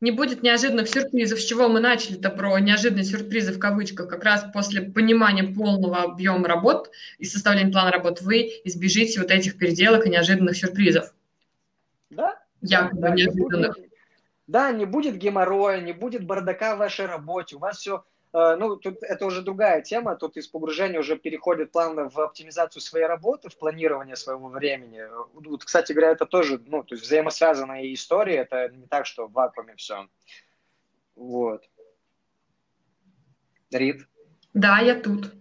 не 0.00 0.10
будет 0.10 0.42
неожиданных 0.42 0.88
сюрпризов, 0.88 1.40
с 1.40 1.44
чего 1.44 1.68
мы 1.68 1.80
начали-то 1.80 2.30
про 2.30 2.58
неожиданные 2.58 3.04
сюрпризы 3.04 3.52
в 3.52 3.58
кавычках, 3.58 4.08
как 4.08 4.24
раз 4.24 4.44
после 4.52 4.82
понимания 4.82 5.44
полного 5.44 6.02
объема 6.02 6.48
работ 6.48 6.90
и 7.18 7.24
составления 7.24 7.72
плана 7.72 7.90
работ 7.90 8.20
вы 8.20 8.60
избежите 8.64 9.20
вот 9.20 9.30
этих 9.30 9.56
переделок 9.56 10.06
и 10.06 10.10
неожиданных 10.10 10.56
сюрпризов. 10.56 11.14
Да. 12.10 12.38
Якобы 12.60 13.00
да, 13.00 13.10
неожиданных. 13.10 13.76
Не 13.76 13.82
будет, 13.82 13.90
да, 14.46 14.72
не 14.72 14.84
будет 14.84 15.16
геморроя, 15.16 15.80
не 15.80 15.92
будет 15.92 16.24
бардака 16.24 16.76
в 16.76 16.78
вашей 16.78 17.06
работе, 17.06 17.56
у 17.56 17.60
вас 17.60 17.78
все 17.78 18.04
ну, 18.56 18.76
тут 18.76 19.02
это 19.02 19.24
уже 19.24 19.40
другая 19.40 19.80
тема, 19.80 20.14
тут 20.14 20.36
из 20.36 20.46
погружения 20.46 21.00
уже 21.00 21.16
переходит 21.16 21.72
плавно 21.72 22.10
в 22.10 22.18
оптимизацию 22.18 22.82
своей 22.82 23.06
работы, 23.06 23.48
в 23.48 23.56
планирование 23.56 24.14
своего 24.16 24.48
времени. 24.48 25.02
Вот, 25.32 25.64
кстати 25.64 25.92
говоря, 25.92 26.12
это 26.12 26.26
тоже, 26.26 26.60
ну, 26.66 26.82
то 26.82 26.94
есть 26.94 27.04
взаимосвязанная 27.04 27.92
история, 27.94 28.36
это 28.36 28.68
не 28.68 28.86
так, 28.86 29.06
что 29.06 29.26
в 29.26 29.32
вакууме 29.32 29.74
все. 29.76 30.06
Вот. 31.14 31.62
Рит? 33.70 34.06
Да, 34.52 34.80
я 34.80 35.00
тут. 35.00 35.32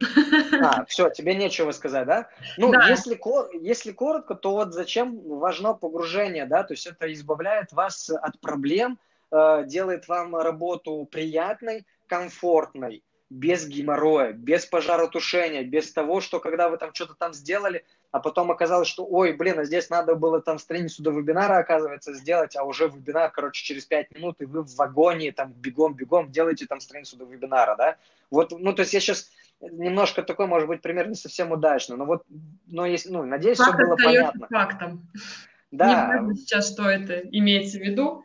А, 0.62 0.86
все, 0.86 1.10
тебе 1.10 1.36
нечего 1.36 1.72
сказать, 1.72 2.06
да? 2.06 2.30
Ну, 2.58 2.72
Да. 2.72 2.88
если, 2.88 3.20
если 3.62 3.92
коротко, 3.92 4.36
то 4.36 4.52
вот 4.52 4.74
зачем 4.74 5.20
важно 5.38 5.74
погружение, 5.74 6.46
да? 6.46 6.64
То 6.64 6.74
есть 6.74 6.86
это 6.88 7.12
избавляет 7.14 7.72
вас 7.72 8.10
от 8.10 8.40
проблем, 8.40 9.00
э, 9.32 9.64
делает 9.66 10.08
вам 10.08 10.36
работу 10.36 11.08
приятной, 11.10 11.86
комфортной, 12.08 13.04
без 13.30 13.68
геморроя, 13.68 14.34
без 14.34 14.66
пожаротушения, 14.66 15.64
без 15.64 15.92
того, 15.92 16.22
что 16.22 16.40
когда 16.40 16.70
вы 16.70 16.78
там 16.78 16.94
что-то 16.94 17.16
там 17.16 17.34
сделали, 17.34 17.84
а 18.12 18.20
потом 18.20 18.52
оказалось, 18.52 18.88
что, 18.88 19.06
ой, 19.06 19.34
блин, 19.34 19.60
а 19.60 19.66
здесь 19.66 19.90
надо 19.90 20.16
было 20.16 20.42
там 20.42 20.60
страницу 20.60 21.04
до 21.04 21.12
вебинара, 21.12 21.58
оказывается, 21.58 22.14
сделать, 22.14 22.56
а 22.56 22.64
уже 22.64 22.88
вебинар, 22.88 23.32
короче, 23.32 23.66
через 23.66 23.86
5 23.86 24.12
минут, 24.16 24.36
и 24.40 24.46
вы 24.46 24.62
в 24.62 24.76
вагоне, 24.76 25.32
там, 25.32 25.52
бегом-бегом 25.52 26.32
делаете 26.32 26.66
там 26.66 26.80
страницу 26.80 27.18
до 27.18 27.26
вебинара, 27.26 27.76
да? 27.76 27.98
Вот, 28.30 28.52
ну, 28.58 28.74
то 28.74 28.84
есть 28.84 28.94
я 28.94 29.00
сейчас 29.00 29.30
немножко 29.60 30.22
такой, 30.24 30.48
может 30.48 30.68
быть, 30.68 30.82
пример 30.82 31.10
не 31.10 31.16
совсем 31.16 31.52
удачно, 31.52 31.98
но 31.98 32.06
вот, 32.06 32.24
но 32.68 32.86
есть, 32.86 33.10
ну, 33.10 33.24
надеюсь, 33.26 33.58
все 33.58 33.72
Факт 33.72 33.84
было 33.84 33.96
остается 33.96 34.32
понятно. 34.32 34.48
фактом. 34.48 35.08
Не 35.72 35.78
Да, 35.80 36.08
важно 36.08 36.36
сейчас, 36.36 36.72
что 36.72 36.88
это 36.88 37.20
имеется 37.20 37.80
в 37.80 37.82
виду, 37.82 38.24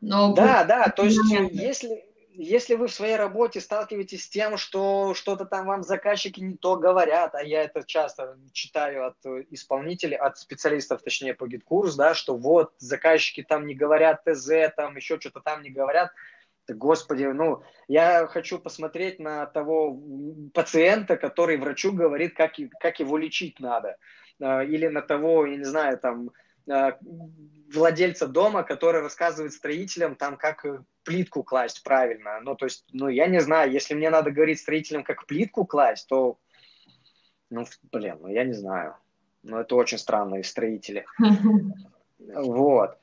но 0.00 0.34
да, 0.34 0.64
да, 0.64 0.88
то 0.88 1.04
есть 1.04 1.20
если, 1.52 2.04
если 2.36 2.74
вы 2.74 2.88
в 2.88 2.92
своей 2.94 3.16
работе 3.16 3.60
сталкиваетесь 3.60 4.24
с 4.24 4.28
тем, 4.28 4.56
что 4.56 5.14
что-то 5.14 5.44
там 5.44 5.66
вам 5.66 5.82
заказчики 5.82 6.40
не 6.40 6.56
то 6.56 6.76
говорят, 6.76 7.34
а 7.34 7.42
я 7.42 7.62
это 7.62 7.84
часто 7.84 8.36
читаю 8.52 9.06
от 9.06 9.16
э, 9.24 9.44
исполнителей, 9.50 10.16
от 10.16 10.36
специалистов, 10.38 11.02
точнее, 11.02 11.34
по 11.34 11.46
GetCourse, 11.46 11.94
да, 11.94 12.14
что 12.14 12.36
вот 12.36 12.72
заказчики 12.78 13.42
там 13.42 13.66
не 13.66 13.74
говорят 13.74 14.24
ТЗ, 14.24 14.50
там 14.76 14.96
еще 14.96 15.20
что-то 15.20 15.40
там 15.40 15.62
не 15.62 15.70
говорят, 15.70 16.10
Господи, 16.66 17.24
ну, 17.24 17.62
я 17.88 18.26
хочу 18.26 18.58
посмотреть 18.58 19.20
на 19.20 19.44
того 19.46 20.00
пациента, 20.54 21.16
который 21.16 21.58
врачу 21.58 21.92
говорит, 21.92 22.34
как, 22.34 22.52
как 22.80 23.00
его 23.00 23.18
лечить 23.18 23.60
надо. 23.60 23.96
Э, 24.40 24.64
Или 24.64 24.88
на 24.88 25.02
того, 25.02 25.46
я 25.46 25.56
не 25.56 25.64
знаю, 25.64 25.98
там, 25.98 26.32
э, 26.66 26.92
владельца 27.72 28.26
дома, 28.26 28.64
который 28.64 29.02
рассказывает 29.02 29.52
строителям, 29.52 30.16
там, 30.16 30.36
как 30.36 30.64
плитку 31.04 31.42
класть 31.42 31.82
правильно. 31.82 32.40
Ну, 32.40 32.56
то 32.56 32.66
есть, 32.66 32.84
ну, 32.92 33.08
я 33.08 33.26
не 33.26 33.40
знаю, 33.40 33.70
если 33.70 33.94
мне 33.94 34.10
надо 34.10 34.30
говорить 34.30 34.60
строителям, 34.60 35.04
как 35.04 35.26
плитку 35.26 35.64
класть, 35.64 36.08
то, 36.08 36.38
ну, 37.50 37.64
блин, 37.92 38.18
ну, 38.20 38.28
я 38.28 38.44
не 38.44 38.54
знаю. 38.54 38.96
Ну, 39.42 39.58
это 39.58 39.76
очень 39.76 39.98
странные 39.98 40.44
строители. 40.44 41.06
Вот. 42.18 42.96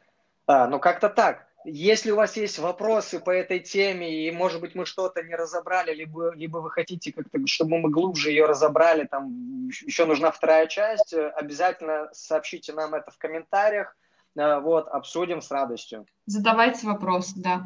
А, 0.48 0.68
ну, 0.68 0.80
как-то 0.80 1.08
так. 1.08 1.46
Если 1.64 2.10
у 2.10 2.16
вас 2.16 2.38
есть 2.38 2.58
вопросы 2.58 3.20
по 3.20 3.30
этой 3.30 3.60
теме, 3.60 4.26
и, 4.26 4.32
может 4.32 4.62
быть, 4.62 4.74
мы 4.74 4.86
что-то 4.86 5.22
не 5.22 5.36
разобрали, 5.36 5.94
либо, 5.94 6.34
либо 6.34 6.58
вы 6.58 6.72
хотите, 6.72 7.14
как-то, 7.14 7.40
чтобы 7.46 7.78
мы 7.78 7.92
глубже 7.92 8.32
ее 8.32 8.46
разобрали, 8.46 9.06
там 9.06 9.68
еще 9.68 10.06
нужна 10.06 10.32
вторая 10.32 10.66
часть, 10.66 11.14
э, 11.14 11.30
обязательно 11.30 12.10
сообщите 12.14 12.74
нам 12.74 12.96
это 12.96 13.12
в 13.12 13.18
комментариях. 13.20 13.96
Э, 14.38 14.60
Вот, 14.60 14.88
обсудим 14.88 15.42
с 15.42 15.52
радостью, 15.52 16.06
Задавайте 16.26 16.88
вопросы, 16.88 17.34
да. 17.38 17.64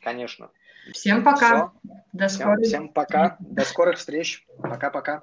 конечно. 0.00 0.50
Всем 0.92 1.22
пока. 1.22 1.68
Все. 1.68 1.90
До 2.12 2.28
Всем, 2.28 2.40
скорой 2.40 2.64
всем 2.64 2.88
пока. 2.88 3.36
До 3.40 3.64
скорых 3.64 3.98
встреч. 3.98 4.46
Пока-пока. 4.62 5.18